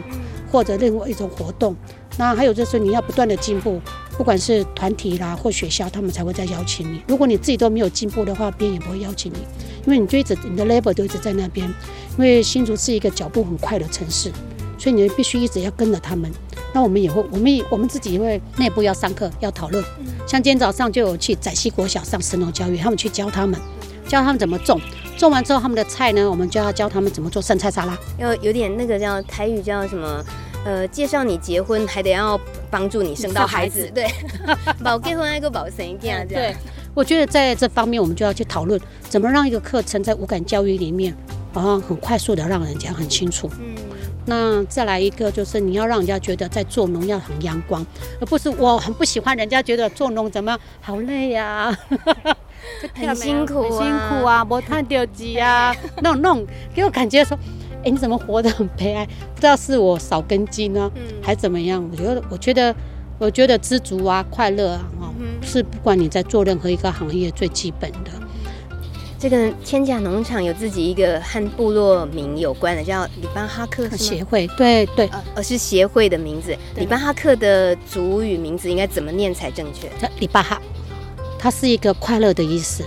[0.51, 1.75] 或者任何一种活动。
[2.19, 3.81] 那还有就是你要不断的进步。
[4.17, 6.99] 不管是团体啦或学校，他们才会再邀请你。
[7.07, 9.37] 如果你自己都没有进步的话，别人也不会邀请你，
[9.85, 11.67] 因为你就一直你的 level 都一直在那边。
[12.17, 14.31] 因为新竹是一个脚步很快的城市，
[14.75, 16.31] 所以你必须一直要跟着他们。
[16.73, 19.83] 那我们也会，我们也我们自己也会内部要上课要讨论。
[20.25, 23.61] 像今天早上就有去窄溪国小上神农教育，他们去教他们，
[24.07, 24.79] 教他们怎么种，
[25.17, 27.97] 种完之后他们的菜呢，我们就要教他们怎么做生菜沙拉。
[28.17, 30.23] 要有点那个叫台语叫什么？
[30.65, 32.37] 呃，介绍你结婚还得要
[32.69, 34.05] 帮助你生到孩子，对，
[34.83, 36.53] 保结婚还个保生一样，对。
[36.93, 41.15] 我觉得在这方面，我们就要去讨论怎么让一个课程在五感教育里面，
[41.53, 43.49] 然后很快速的让人家很清楚。
[43.59, 43.75] 嗯。
[44.25, 47.85] 那再来一个就是你要让人家觉得在做农要很阳光，
[48.19, 51.79] 而不是我很不喜欢人家觉得做农怎么好累呀、啊，
[52.93, 57.37] 很辛苦、啊，很辛苦啊，没赚到钱啊，那种那种给我感觉说。
[57.83, 59.05] 哎，你怎么活得很悲哀？
[59.05, 61.87] 不知道是我少根筋呢，嗯还怎么样？
[61.91, 62.75] 我觉得，我觉得，
[63.19, 68.09] 我觉得知足啊，快乐啊，哦，是不管你在做任何一个行业最基本的。
[69.19, 76.57] 这个千甲农场有自己一个和部落名有关的，叫里巴哈克协会，对对，呃，而是协会的名字。
[76.75, 79.87] 里巴哈克的族语名字应该怎么念才正确？
[80.01, 80.59] 叫里巴哈，
[81.47, 82.83] 它是一个快乐的意思。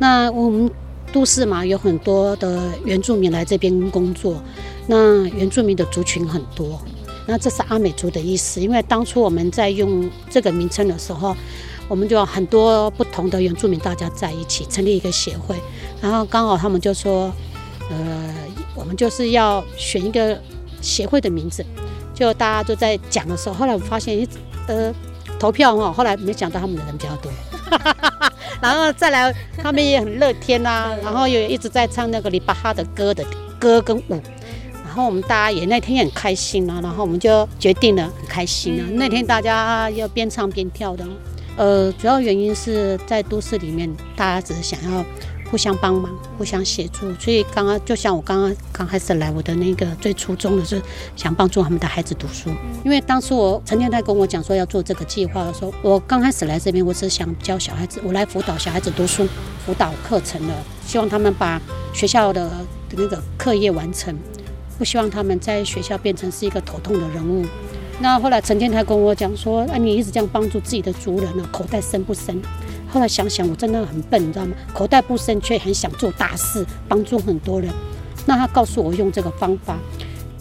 [0.00, 0.68] 那我们
[1.12, 4.42] 都市嘛，有很多的原住民来这边工作，
[4.88, 6.80] 那原住民的族群很多。
[7.28, 11.36] 那这是阿美族的意思，因为当初我们在用这个名称的时候。
[11.86, 15.56] 我们就有很多不同的原住民，大家在一起成立一个协会，
[16.00, 17.32] 然后刚好他们就说，
[17.90, 18.32] 呃，
[18.76, 20.40] 我们就是要选一个
[20.80, 21.66] 协会的名字，
[22.14, 24.24] 就大家都在讲的时候，后来我发现，
[24.68, 24.94] 呃，
[25.40, 27.32] 投票哈，后来没想到他们的人比较多，
[28.60, 33.24] 然后再来他们也很乐天啊，然后也一直在唱那个里巴哈的歌的
[33.58, 34.20] 歌跟舞，
[34.84, 41.04] 然后我们大家也那天也很开心啊，然后我们就决定了很开心啊，那天大家要边唱边跳的。
[41.56, 45.04] 呃，主要原因是在都市里面，大家只是想要
[45.50, 50.80] 互相帮忙、互相协助，所以刚刚就像我刚刚刚开始来，我的那个最初衷的是
[51.16, 52.50] 想帮助他们的孩子读书。
[52.84, 59.26] 因为当时我陈天泰跟我讲说要做这个计划的时候，我刚开始来这边，我只是想教小孩子，我来辅导小孩子读书，
[59.66, 60.54] 辅导课程的，
[60.86, 61.60] 希望他们把
[61.92, 62.48] 学校的
[62.92, 64.16] 那个课业完成，
[64.78, 67.44] 不希望他们在学校变成是一个头痛的人物。
[68.02, 72.40] 那后来陈天台跟我讲说：“啊，你一直这样帮助自己的族人呢，口袋深不深？”
[72.92, 74.52] 后来想想，我真的很笨，你知道吗？
[74.74, 77.70] 口袋不深，却很想做大事，帮助很多人。
[78.26, 79.78] 那他告诉我用这个方法，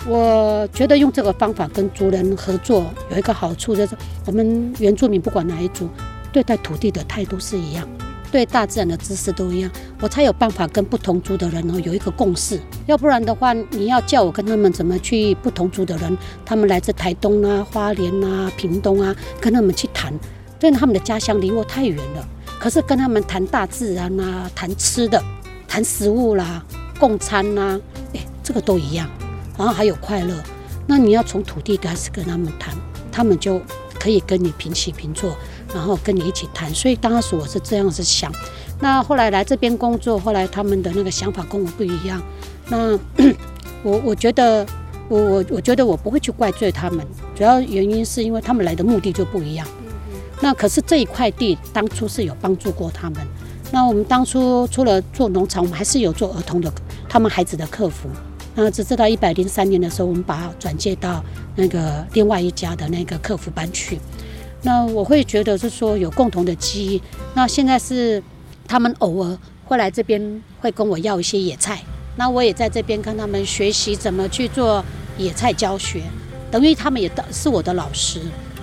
[0.07, 5.89] 我觉得用这个方法跟族人合作有一个好处，就是我们原住民不管哪一族，
[6.33, 7.87] 对待土地的态度是一样。
[8.31, 12.59] 对大自然的知识都一样，我才有办法跟不同族的人哦有一个共识。
[12.85, 20.13] 要不然的话，你要叫我跟他们怎么去不同族的人，他们来自台东啊、花莲啊、屏东啊，跟他们去谈，
[20.59, 22.27] 但他们的家乡离我太远了。
[22.59, 25.23] 可是跟他们谈大自然啊、谈吃的、
[25.67, 26.63] 谈食物啦、
[26.99, 27.79] 共餐呐，
[28.13, 29.09] 哎，这个都一样。
[29.57, 30.35] 然后还有快乐，
[30.85, 32.75] 那你要从土地开始跟他们谈，
[33.11, 33.61] 他们就
[33.99, 35.35] 可以跟你平起平坐。
[35.71, 38.31] 然后跟你一起谈，所以当时我是这样子想。
[38.79, 42.19] 那后来来这边工作，后来他们的那个想法跟我不一样。
[42.69, 42.97] 那
[43.83, 44.65] 我我觉得，
[45.07, 49.67] 我我我觉得我不会去怪罪他们，主要原因是因为他们来的目的就不一样。
[50.41, 53.19] 那可是这一块地当初是有帮助过他们。
[53.71, 56.71] 那我们当初除了做农场，我们还是有做儿童的
[57.07, 58.09] 他们孩子的客服。
[58.55, 61.23] 那直至到一百零三年的时候，我们把转介到
[61.55, 63.99] 那个另外一家的那个客服班去。
[64.63, 67.01] 那我会觉得是说有共同的记忆。
[67.35, 68.21] 那现在是
[68.67, 71.81] 他们偶尔会来这边，会跟我要一些野菜。
[72.17, 74.83] 那我也在这边跟他们学习怎么去做
[75.17, 76.01] 野菜教学，
[76.49, 78.19] 等于他们也是我的老师。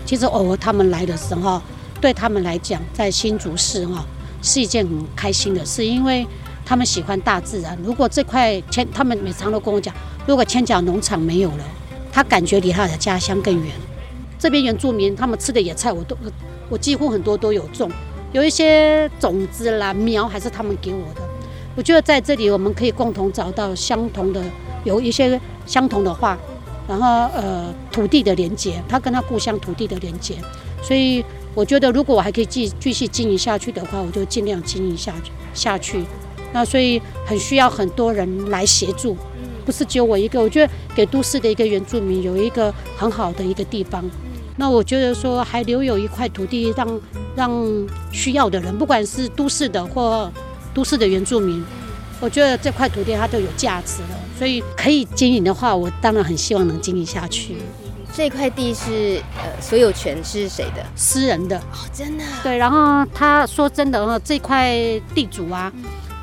[0.06, 1.60] 其实偶尔他们来的时候，
[2.00, 4.06] 对他们来讲，在新竹市哈
[4.40, 6.24] 是一件很开心的事，因为
[6.64, 7.76] 他们喜欢大自然。
[7.84, 9.92] 如果这块千，他们每常都跟我讲，
[10.24, 11.64] 如果千脚农场没有了，
[12.12, 13.74] 他感觉离他的家乡更远。
[14.38, 16.16] 这边原住民他们吃的野菜，我都
[16.68, 17.90] 我几乎很多都有种，
[18.32, 21.22] 有一些种子啦苗还是他们给我的。
[21.74, 24.42] 我觉得在这里我们可以共同找到相同的，
[24.84, 26.38] 有一些相同的话，
[26.88, 30.34] 然后呃土地的连接，他跟他故乡土地的连接。
[30.82, 36.04] 所以我觉得如果我还可以继继续经营下去的话，我就尽量经营下去下去。
[36.52, 39.16] 那所以很需要很多人来协助，
[39.64, 40.40] 不是只有我一个。
[40.40, 44.04] 我觉得给都市的一个原住民有一个很好的一个地方。
[44.56, 46.86] 那我觉得说还留有一块土地让，
[47.34, 50.32] 让让需要的人，不管是都市的或
[50.72, 51.62] 都市的原住民，
[52.20, 54.08] 我觉得这块土地它就有价值了。
[54.38, 57.56] 所以可以经营的话，我当然很希望能经营下去。
[58.14, 60.84] 这块地是呃所有权是谁的？
[60.94, 62.24] 私人的哦，真的。
[62.42, 64.74] 对，然后他说真的哈，这块
[65.14, 65.70] 地主啊，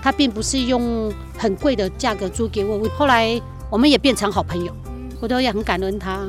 [0.01, 3.39] 他并不是用很贵的价格租给我，后来
[3.69, 4.75] 我们也变成好朋友，
[5.19, 6.19] 我都也很感恩他。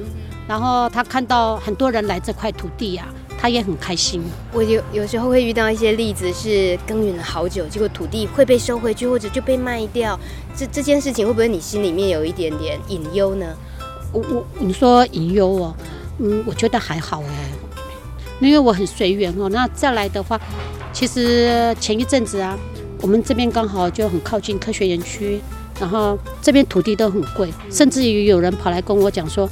[0.46, 3.08] 然后他看到很多人来这块土地啊，
[3.38, 4.22] 他也很开心。
[4.52, 10.18] 我有有时候会遇到一些例子，是耕耘了好久，结果土地会被收回去，或者就被卖掉。
[10.56, 13.54] 这这件事情会不会你心里面有一点点隐忧呢？
[14.12, 15.74] 我我你说隐忧哦，
[16.18, 17.52] 嗯，我觉得还好哎，
[18.40, 19.48] 因为我很随缘哦。
[19.48, 20.40] 那再来的话，
[20.92, 22.56] 其实前一阵子啊，
[23.00, 25.40] 我们这边刚好就很靠近科学园区，
[25.78, 29.48] 然后这边土地都很贵，甚至于有人跑来跟我讲说。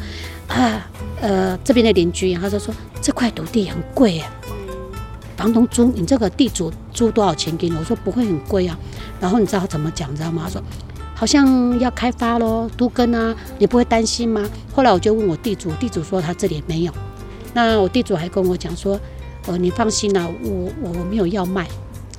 [0.49, 0.87] 啊，
[1.19, 4.31] 呃，这边的邻居，他就说这块土地很贵啊，
[5.35, 7.77] 房东租你这个地主租多少钱给你？
[7.77, 8.79] 我说不会很贵啊。
[9.19, 10.15] 然后你知道他怎么讲？
[10.15, 10.43] 知道吗？
[10.45, 10.63] 他说
[11.15, 14.47] 好像要开发喽，都跟啊，你不会担心吗？
[14.75, 16.93] 后来我就问我地主，地主说他这里没有。
[17.55, 19.01] 那我地主还跟我讲说，
[19.47, 21.67] 呃，你放心啦，我我我没有要卖。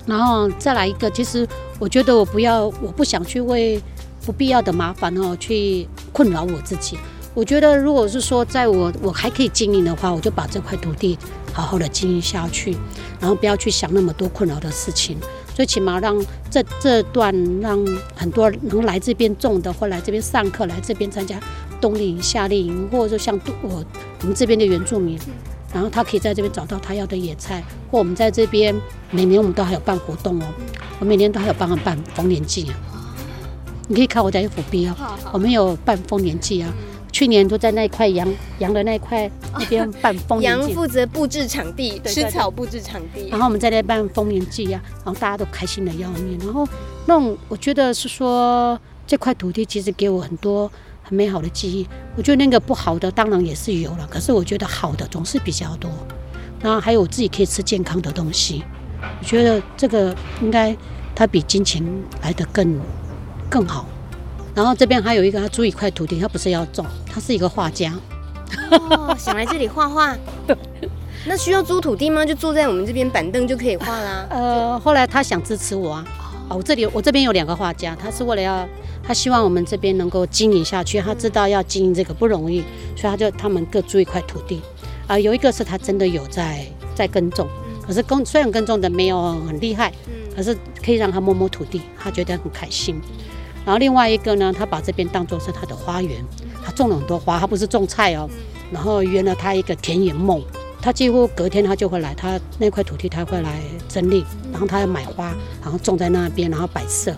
[0.08, 1.48] 然后再来一个，其实
[1.78, 3.80] 我觉得我不要，我不想去为
[4.26, 6.98] 不必要的麻烦哦去困扰我自己。
[7.34, 11.18] 我觉得如果是说在我我还可以经营的话，我就把这块土地
[11.52, 12.78] 好好的经营下去，
[13.20, 15.18] 然后不要去想那么多困扰的事情。
[15.56, 17.84] 最起码让这这段让
[18.16, 21.40] 很多能来这边种的，或来这边上课，来这边参加
[21.82, 23.84] 冬令营、夏令营，或者说像我
[24.22, 25.18] 我们这边的原住民，
[25.74, 28.76] 然后他可以在这边找到他要的野菜，或我们在这边
[29.10, 30.46] 每年我们都还有办活动哦，
[31.00, 32.74] 我每年都还有帮他办逢年祭啊，
[33.94, 36.74] 你可以看我在 FB 啊，我们有办丰年祭啊。
[37.12, 38.28] 去年都在那块羊
[38.58, 43.30] 羊的那块那边办丰年祭， 羊负责布置场地，吃草布置场地。
[43.30, 46.40] 然后我们在那办丰年祭呀，然后大家都开心的要命。
[46.40, 46.68] 然后
[47.06, 50.68] 那种我觉得是说这块土地其实给我很多
[51.04, 51.88] 很美好的记忆。
[52.18, 55.92] 我觉得那个不好的当然也是有了，可是我觉得好的总是比较多。
[56.64, 58.64] 然后还有我自己可以吃健康的东西，
[59.20, 60.76] 我觉得这个应该
[61.14, 61.84] 它比金钱
[62.24, 62.82] 来的更
[63.54, 63.86] 更好。
[64.56, 67.94] 然后这边还有一个，他租一块土地，他不是要种，他是一个画家，
[68.72, 70.18] 哦，想来这里画画。
[71.26, 72.26] 那需要租土地吗？
[72.26, 74.26] 就坐在我们这边板凳就可以画啦。
[74.32, 76.06] 呃，后来他想支持我啊，
[76.50, 78.68] 哦，我这里我这边有两个画家，他是为了要，
[79.04, 82.64] 他希望我们这边能够经营下去，他知道要经营这个不容易，
[82.98, 84.62] 所以他就他们各租一块土地。
[85.06, 87.48] 啊，呃，有一个是他真的有在在耕种，
[87.86, 89.92] 可是耕虽然耕种的没有很厉害，
[90.36, 93.02] 可是可以让他摸摸土地，他觉得很开心。
[93.66, 96.24] 然后另外一个呢，他把这边当作是他的花园，
[96.64, 98.30] 他种了很多花，他不是种菜哦。
[98.72, 100.42] 然后圆了他一个田野梦，
[100.82, 107.16] 他几乎隔天他就会来，他那块土地他会来整理，然后他要买花，然后种在那边，然后摆设。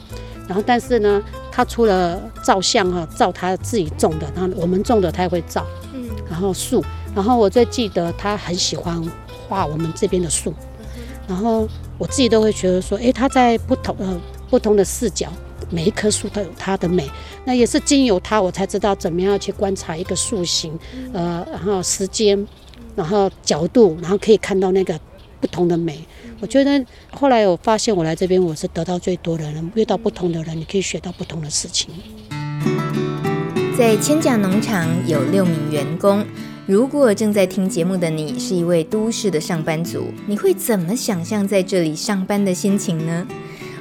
[0.47, 5.65] 然后但是呢，他除了照相哈，照他自己种的，然后我们种的他也会照。
[5.93, 6.07] 嗯。
[6.29, 6.83] 然后树，
[7.15, 9.01] 然后我最记得他很喜欢
[9.47, 10.53] 画我们这边的树，
[11.27, 11.67] 然后
[11.97, 14.19] 我自己都会觉得说，诶，他在不同呃
[14.49, 15.29] 不同的视角。
[15.69, 17.09] 每一棵树都有它的美，
[17.45, 20.77] 那也是经由它，我才知道怎么样去观察一个树形，
[21.13, 22.47] 呃，然后时间，
[22.95, 24.99] 然后角度，然后可以看到那个
[25.39, 25.99] 不同的美。
[26.41, 31.89] 我觉得后来我发现，我来这边我是得到最多的人，遇到不同的人，你可以学到不同的事情。
[33.77, 36.25] 在千甲农场有六名员工，
[36.65, 43.27] 如果正在听节目的你是一位都市的上班族，你会怎么想象在这里上班的心情呢？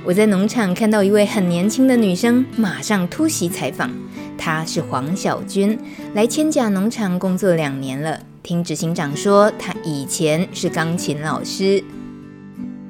[0.07, 3.90] 我在农场看到一位很年轻的女生，马上突袭采访。
[4.36, 5.78] 她是黄小军，
[6.12, 8.20] 来千甲农场工作两年了。
[8.42, 11.82] 听执行长说，她以前是钢琴老师，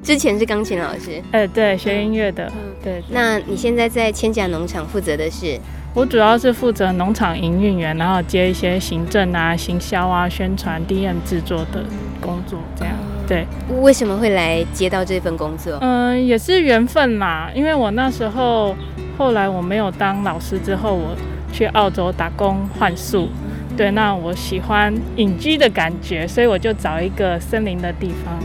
[0.03, 2.47] 之前是钢琴老师，呃，对，学音乐的。
[2.47, 3.01] 嗯，对。
[3.09, 5.57] 那你现在在千甲农场负责的是？
[5.93, 11.85] 我主要是负责农场营运员，然后接一些行政啊、行销啊、宣传、DM 制作的
[12.19, 12.93] 工作，这样。
[13.27, 13.45] 对，
[13.81, 15.77] 为什么会来接到这份工作？
[15.81, 17.49] 嗯、呃，也是缘分啦。
[17.55, 18.75] 因为我那时候，
[19.17, 21.15] 后来我没有当老师之后，我
[21.51, 23.27] 去澳洲打工换宿。
[23.75, 28.37] 对，那我喜欢隐居的感觉，所以我就找一个森林的地方，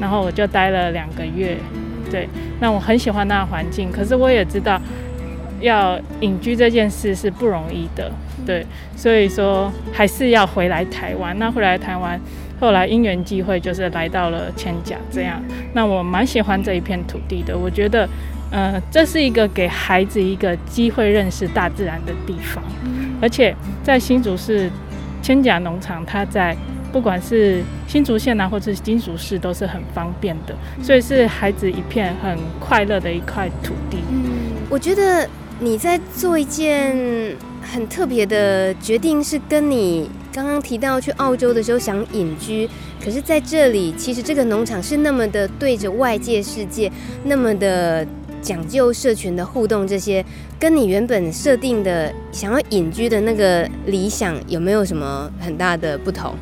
[0.00, 1.56] 然后我就待了两个月。
[2.10, 2.28] 对，
[2.60, 4.80] 那我很喜欢那个环境，可是我也知道，
[5.60, 8.12] 要隐居这件事是不容易的。
[8.46, 8.64] 对，
[8.96, 11.36] 所以说还是要回来台湾。
[11.38, 12.20] 那回来台湾。
[12.60, 15.42] 后来因缘际会，就是来到了千甲这样。
[15.72, 17.56] 那我蛮喜欢这一片土地的。
[17.56, 18.08] 我觉得，
[18.50, 22.62] 呃，这是一个给孩子一个机会认识大自然的地方。
[23.20, 24.70] 而且在新竹市
[25.20, 26.56] 千甲农场，它在
[26.92, 30.54] 不管是新竹县啊，或者是金竹市，都是很方便的。
[30.82, 33.98] 所以是孩子一片很快乐的一块土地。
[34.10, 35.28] 嗯，我觉得
[35.58, 36.94] 你在做一件
[37.74, 40.08] 很特别的决定，是跟你。
[40.32, 42.68] 刚刚提到去澳洲的时候想隐居，
[43.04, 46.90] 可是在这里，其实这个农场是那么的对着外界世界，
[47.24, 48.06] 那么的
[48.40, 50.24] 讲究社群的互动，这些
[50.58, 56.32] 跟你原本设定的想要隐居的那个理想有没有什么很大的不同？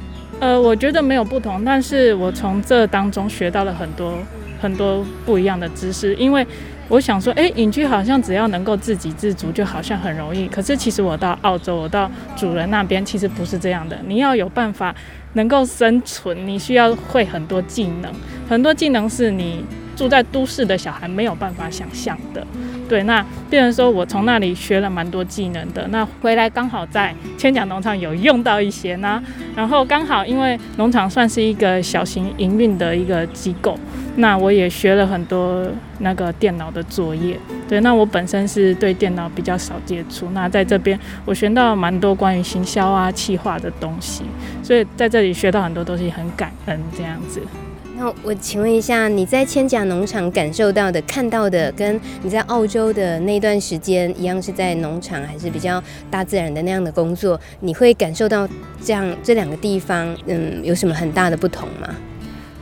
[0.41, 4.18] 呃，我觉得没有不同，但是我从这当中学到了很多
[4.61, 6.47] 很多不一样的知识，因为。
[6.93, 10.47] 我想说，哎，隐居好像只要能够自给自足，就好像很容易。
[10.49, 13.99] 可是其实我到澳洲，我到主人那边，其实不是这样的。
[14.07, 14.95] 你要有办法
[15.32, 18.12] 能够生存，你需要会很多技能，
[18.47, 19.64] 很多技能是你
[19.97, 22.47] 住在都市的小孩没有办法想象的。
[22.88, 25.86] 对，那变成说我从那里学了蛮多技能的。
[25.88, 29.22] 那回来刚好在千甲农场有用到一些呢。
[29.57, 33.78] 然后刚好因为农场算是一个小型营运的一个机构，
[34.16, 35.66] 那我也学了很多
[36.01, 37.38] 那个电脑的作业。
[37.66, 44.22] 对，那我本身是对电脑比较少接触，那在这边我学到蛮多关于行销啊、企划的东西，
[44.62, 47.40] 所以在这里学到很多东西，很感恩这样子。
[47.95, 57.38] 那我请问一下，你在千甲农场感受到的、看到的，跟你在澳洲的那段时间一样，是在农场还是比较大自然的那样的工作？
[57.61, 58.49] 你会感受到
[58.82, 61.95] 这样这两个地方，嗯，有什么很大的不同吗？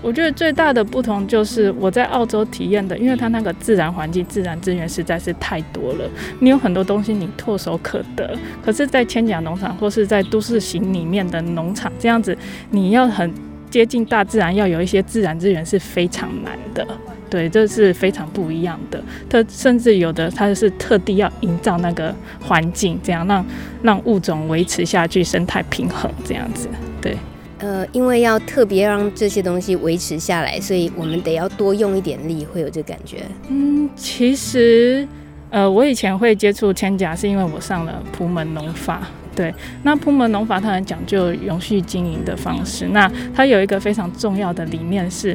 [0.02, 6.10] 我觉得最大的不同就是我在澳洲体验的，因为它那个自然环境、自然资源实在是太多了，
[6.40, 8.36] 你有很多东西你唾手可得。
[8.64, 12.36] 可是，在千甲农场或是在都市型里面的农场这样子，
[12.70, 13.32] 你要很。
[13.70, 16.86] 接近大自然，要有一些自然资源是非常难的，
[17.30, 19.02] 对，这是非常不一样的。
[19.28, 23.46] 它甚至有的它是特地要营造那个环境，这样让
[23.82, 26.68] 让物种维持下去，生态平衡这样子。
[27.00, 27.16] 对，
[27.60, 33.18] 呃，因为要特别让这些东西维持下来，所以我们得要多用一点力，会有这感觉。
[33.48, 35.06] 嗯，其实，
[35.50, 39.08] 呃，我以前会接触千甲，是因为我上了普门农法。
[39.40, 42.88] 对，那铺门农法它很讲究永续经营的方式。
[42.88, 45.34] 那它有一个非常重要的理念是，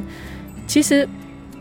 [0.68, 1.08] 其实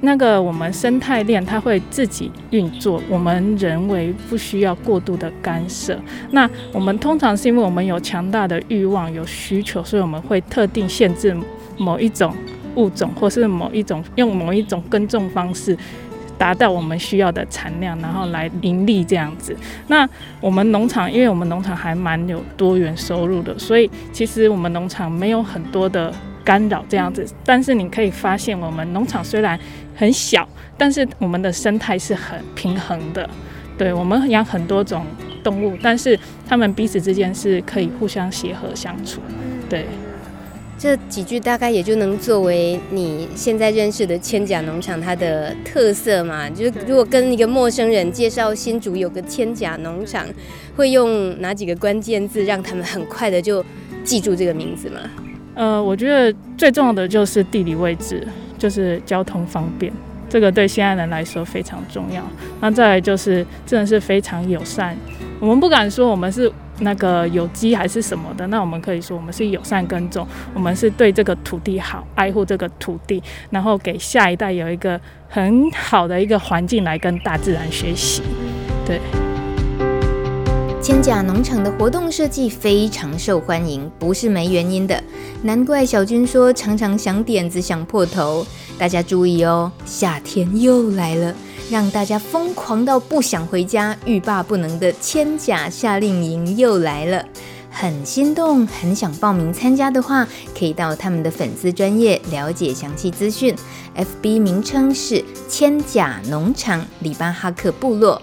[0.03, 5.99] 那个我们生态链它会自己运作，我们人为不需要过度的干涉。
[6.33, 11.35] 那我们通常是因为我们有强大的欲望、有需求，所以我们会特定限制
[11.79, 12.37] 某一种
[12.75, 15.75] 物种，或是某一种用某一种耕种方式。
[16.39, 19.57] 达到我们需要的产量，然后来盈利这样子。
[19.89, 20.09] 那
[20.41, 26.13] 我们农场，因为我们农场还蛮有多元收入的，所以其实我们农场没有很多的
[26.45, 27.27] 干扰这样子。
[27.45, 29.59] 但是你可以发现，我们农场虽然
[29.97, 33.29] 很小，但是我们的生态是很平衡的。
[33.77, 35.05] 对，我们养很多种
[35.43, 36.19] 动物，但是
[36.49, 39.21] 它们彼此之间是可以互相协和相处。
[39.69, 39.87] 对。
[40.77, 46.51] 这几句大概也就能作为你现在认识的千甲农场它的特色嘛？
[46.51, 50.27] 就是如果跟一个陌生人介绍新竹有个千甲农场，
[50.77, 53.65] 会用哪几个关键字让他们很快的就
[54.03, 55.01] 记住这个名字吗？
[55.55, 58.27] 呃，我觉得最重要的就是地理位置，
[58.59, 59.91] 就是交通方便，
[60.29, 62.23] 这个对现在人来说非常重要。
[62.61, 64.95] 那再来就是真的是非常友善，
[65.41, 66.53] 我们不敢说我们是。
[66.81, 78.23] 那个有机还是什么的，那我们可以说我们是友善耕种，我们是对这个土地好，爱护这个土地，然后给下一代有一个很好的一个环境来跟大自然学习。
[78.85, 79.01] 对，
[80.83, 85.03] 千甲农场的活动设计非常受欢迎，不是没原因的。
[85.43, 88.47] 难怪小军说常常想点子想破头。
[88.77, 91.33] 大家注意哦，夏天又来了。
[91.71, 97.25] 让大家疯狂到不想回家、欲罢不能的千甲夏令营又来了，
[97.71, 103.55] 很心动，很想报名参加的话，可以到他们的粉丝专业了解详细资讯。
[103.97, 108.21] FB 名称是千甲农场里巴哈克部落，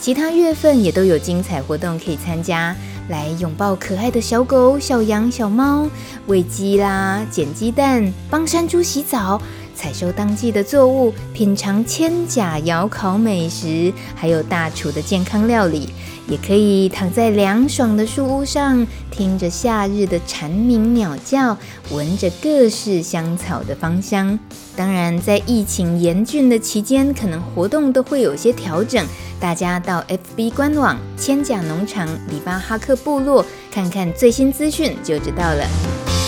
[0.00, 2.74] 其他月份也都有精彩活动可以参加，
[3.08, 5.88] 来拥抱可爱的小狗、小羊、小猫，
[6.26, 9.40] 喂鸡啦，捡鸡蛋，帮山猪洗澡。
[9.80, 15.88] 采收当季的作物，品尝千甲窑烤美食，还有大厨的健康料理，
[16.28, 21.56] 也可以躺在凉爽的树屋上，听着夏日的蝉鸣鸟叫，
[21.90, 24.38] 闻着各式香草的芳香。
[24.76, 29.02] 当然，在疫情严峻的期间，可能活动都会有些调整，
[29.40, 30.04] 大家到
[30.36, 36.19] FB 官网千甲农场里巴哈克部落看看最新资讯就知道了。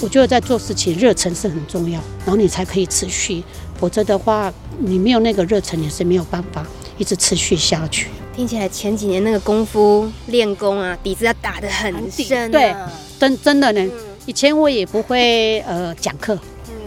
[0.00, 3.42] 我觉得在做事情热忱是很重要，然后你才可以持续，
[3.78, 6.64] 否则的话，你没有那个热忱也是没有办法
[6.96, 8.08] 一直持续下去。
[8.34, 12.48] 听起来前几年那个功夫练功啊，底子要打得很深啊。
[12.48, 12.74] 对，
[13.18, 13.90] 真真的呢。
[14.24, 16.38] 以前我也不会呃讲课，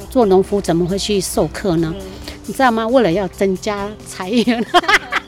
[0.10, 1.94] 做农夫怎么会去授课呢？
[2.46, 2.88] 你知道吗？
[2.88, 4.66] 为了要增加财源。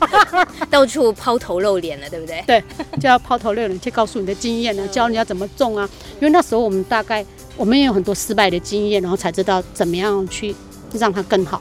[0.70, 2.42] 到处抛头露脸了，对不对？
[2.46, 2.64] 对，
[3.00, 5.88] 就要抛头露脸去告诉你的经验呢，教你要怎么种啊。
[6.14, 7.24] 因为那时候我们大概
[7.56, 10.54] 我们也有很多失败的经验，然后才知道怎么样去
[10.92, 11.60] 让它更好。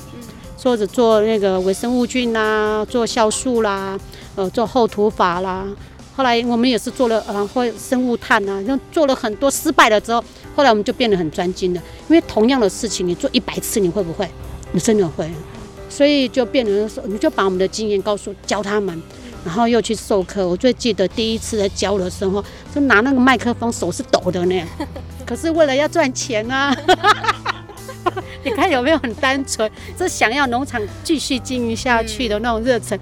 [0.63, 3.95] 或者做那个微生物菌啦，做酵素啦，
[4.35, 5.63] 呃，做厚土法啦。
[6.15, 10.23] 后来我们也是做了呃，或生物炭啊，就做了很多失败了之后，
[10.55, 11.81] 后来我们就变得很专精了。
[12.09, 14.27] 因为同样的事情，你做一百次，你会不会？
[14.71, 15.29] 你真的会。
[15.95, 19.01] 所以就变成说，你就把我们的经验告诉教他们，
[19.45, 20.45] 然后又去授课。
[20.45, 22.43] 我最记得第一次在教的时候，
[22.73, 24.61] 就拿那个麦克风，手是抖的呢。
[25.25, 26.75] 可是为了要赚钱啊，
[28.43, 32.99] 你看有没有很单纯，这想要农场继续经营下去的那种热忱。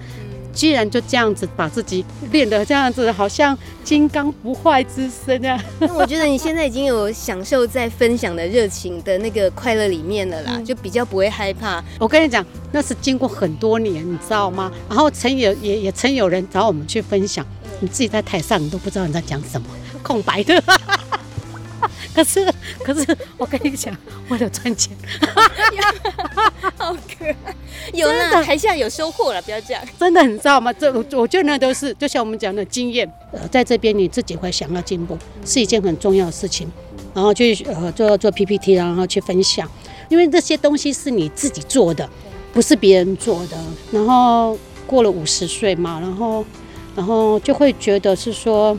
[0.54, 5.62] 居然就这样子把自己练得这样子，好像金刚不坏之身啊！
[5.80, 11.82] 那我觉得你现在已经有享受在分享的热情的那个快乐里面了啦，嗯、就比较不会害怕。
[11.98, 14.70] 我跟你讲，那是经过很多年，你知道吗？
[14.88, 17.44] 然后曾有也也曾有人找我们去分享，
[17.80, 19.66] 你自己在台上你都不知道你在讲什么，
[20.02, 20.62] 空白的。
[22.14, 22.46] 可是，
[22.84, 23.04] 可是
[23.36, 23.96] 我跟你讲，
[24.28, 24.96] 为了赚钱，
[26.78, 27.54] 好可爱。
[27.92, 29.82] 有呢，台下有收获了，不要这样。
[29.98, 30.72] 真的，你知道吗？
[30.72, 33.10] 这我我觉得那都是，就像我们讲的经验。
[33.32, 36.70] 呃，在这边你自己会想要进步，是一件很重要的事情。
[37.12, 39.68] 然后去呃做做 PPT，然后去分享，
[40.08, 42.08] 因为这些东西是你自己做的，
[42.52, 43.56] 不是别人做的。
[43.90, 44.56] 然后
[44.86, 46.44] 过了五十岁嘛，然后
[46.94, 48.78] 然后就会觉得是说。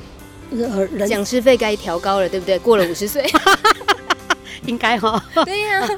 [1.07, 2.57] 讲师费该调高了，对不对？
[2.59, 3.25] 过了五十岁，
[4.65, 5.23] 应该哈。
[5.45, 5.89] 对呀、啊，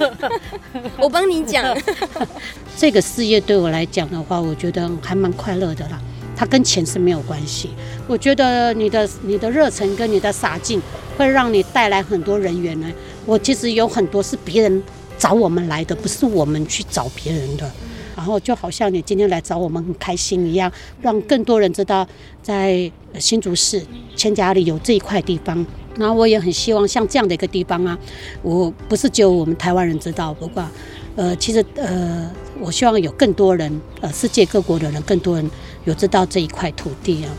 [0.98, 1.76] 我帮你讲。
[2.78, 6.00] 这个事业对我来讲的话，我觉得还蛮快乐的啦。
[6.36, 7.72] 它跟钱是没有关系。
[8.08, 10.80] 我觉得你的你的热忱跟你的洒劲，
[11.18, 12.88] 会让你带来很多人员呢。
[13.26, 14.84] 我其实有很多是别人
[15.18, 17.72] 找我们来的，不是我们去找别人的。
[18.18, 20.72] 然后就好像你今天来找我们很开心一样，
[21.04, 22.06] 让更多人知道
[22.42, 23.80] 在新竹市
[24.16, 25.64] 千家里有这一块地方。
[25.96, 27.96] 然后我也很希望像这样的一个地方啊，
[28.42, 30.68] 我不是只有我们台湾人知道，不过
[31.16, 35.52] 呃，其实呃，我希望有更多人，呃，世界各国的人，更多人
[35.86, 37.32] 有知道这一块土地啊。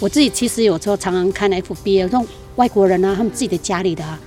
[0.00, 2.26] 我自己其实有时候常常看 FB，那种
[2.56, 4.18] 外国人啊，他们自己的家里的啊，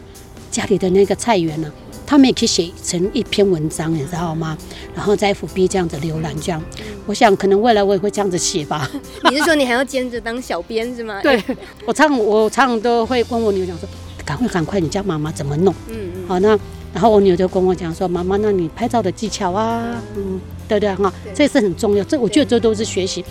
[0.49, 1.71] 家里的那个菜园呢、
[2.05, 4.57] 他们也可以写成一篇文章，你知道吗？
[4.93, 6.61] 然后在 FB 这样子浏览，这样，
[7.05, 8.89] 我想可能未来我也会这样子写吧。
[9.31, 11.19] 你是说你还要兼职当小编是吗？
[11.23, 11.41] 对，
[11.85, 13.89] 我常我常常都会问我女儿讲说，
[14.23, 15.73] 赶快赶快，你教妈妈怎么弄？
[15.89, 16.27] 嗯嗯。
[16.27, 16.49] 好，那
[16.93, 22.03] 然后我女儿就跟我讲说，妈妈，那你拍照的技巧啊，嗯，对对哈，这是很重要。
[22.03, 23.25] 这我觉得这都是学习。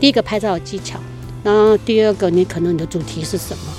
[0.00, 0.98] 第一个拍照的技巧，
[1.42, 3.72] 然后第二个你可能你的主题是什么？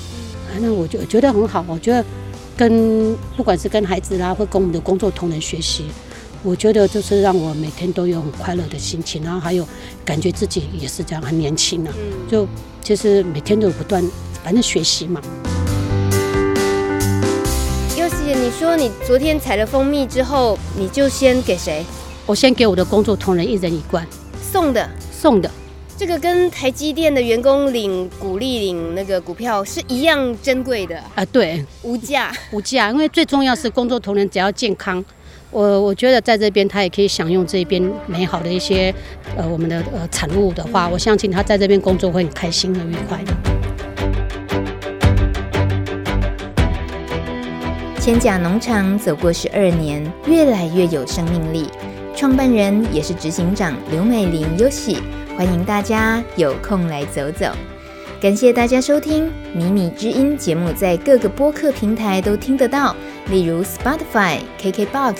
[0.58, 2.04] 那我就觉得很好，我觉得。
[2.56, 5.84] 跟不管是跟孩子啦，或跟我们的工作同仁学习，
[6.42, 9.66] 我觉得就是让我每天都有很快乐的心情，然后还有
[10.04, 11.92] 感觉自己也是这样很年轻啊，
[12.30, 12.48] 就
[12.82, 14.02] 其实每天都有不断，
[14.42, 15.20] 反正学习嘛。
[17.98, 21.84] 又是你说你昨天采了蜂蜜之后，你就先给谁？
[22.24, 24.06] 我先给我的工作同仁一人一罐，
[24.40, 25.50] 送的，送的。
[25.98, 31.24] 这个跟台积电的员工领股利、领那个股票是一样珍贵的啊！
[31.32, 35.02] 对，无价无价，因为最重要是工作同仁只要健康，
[35.50, 38.94] 我我觉得在这边他也可以享用这边美好的一些
[39.38, 43.32] 呃我们的呃产物的话，我相信他在这边工作会很开心和愉快的。
[47.98, 51.66] 千甲农场走过十二年，越来越有生命力。
[52.14, 54.98] 创办人也是执行长刘美玲优喜。
[55.36, 57.52] 欢迎大家有空来走走，
[58.18, 62.96] 感谢大家收听《迷你之音》节目，在各个播客平台都听得到，
[63.28, 65.16] 例如 Spotify、KKBox、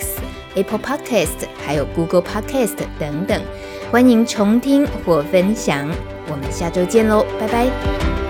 [0.55, 3.39] Apple Podcast，还有 Google Podcast 等等。
[3.91, 5.87] 欢迎重听或分享，
[6.31, 8.26] 我们下周见喽，拜拜。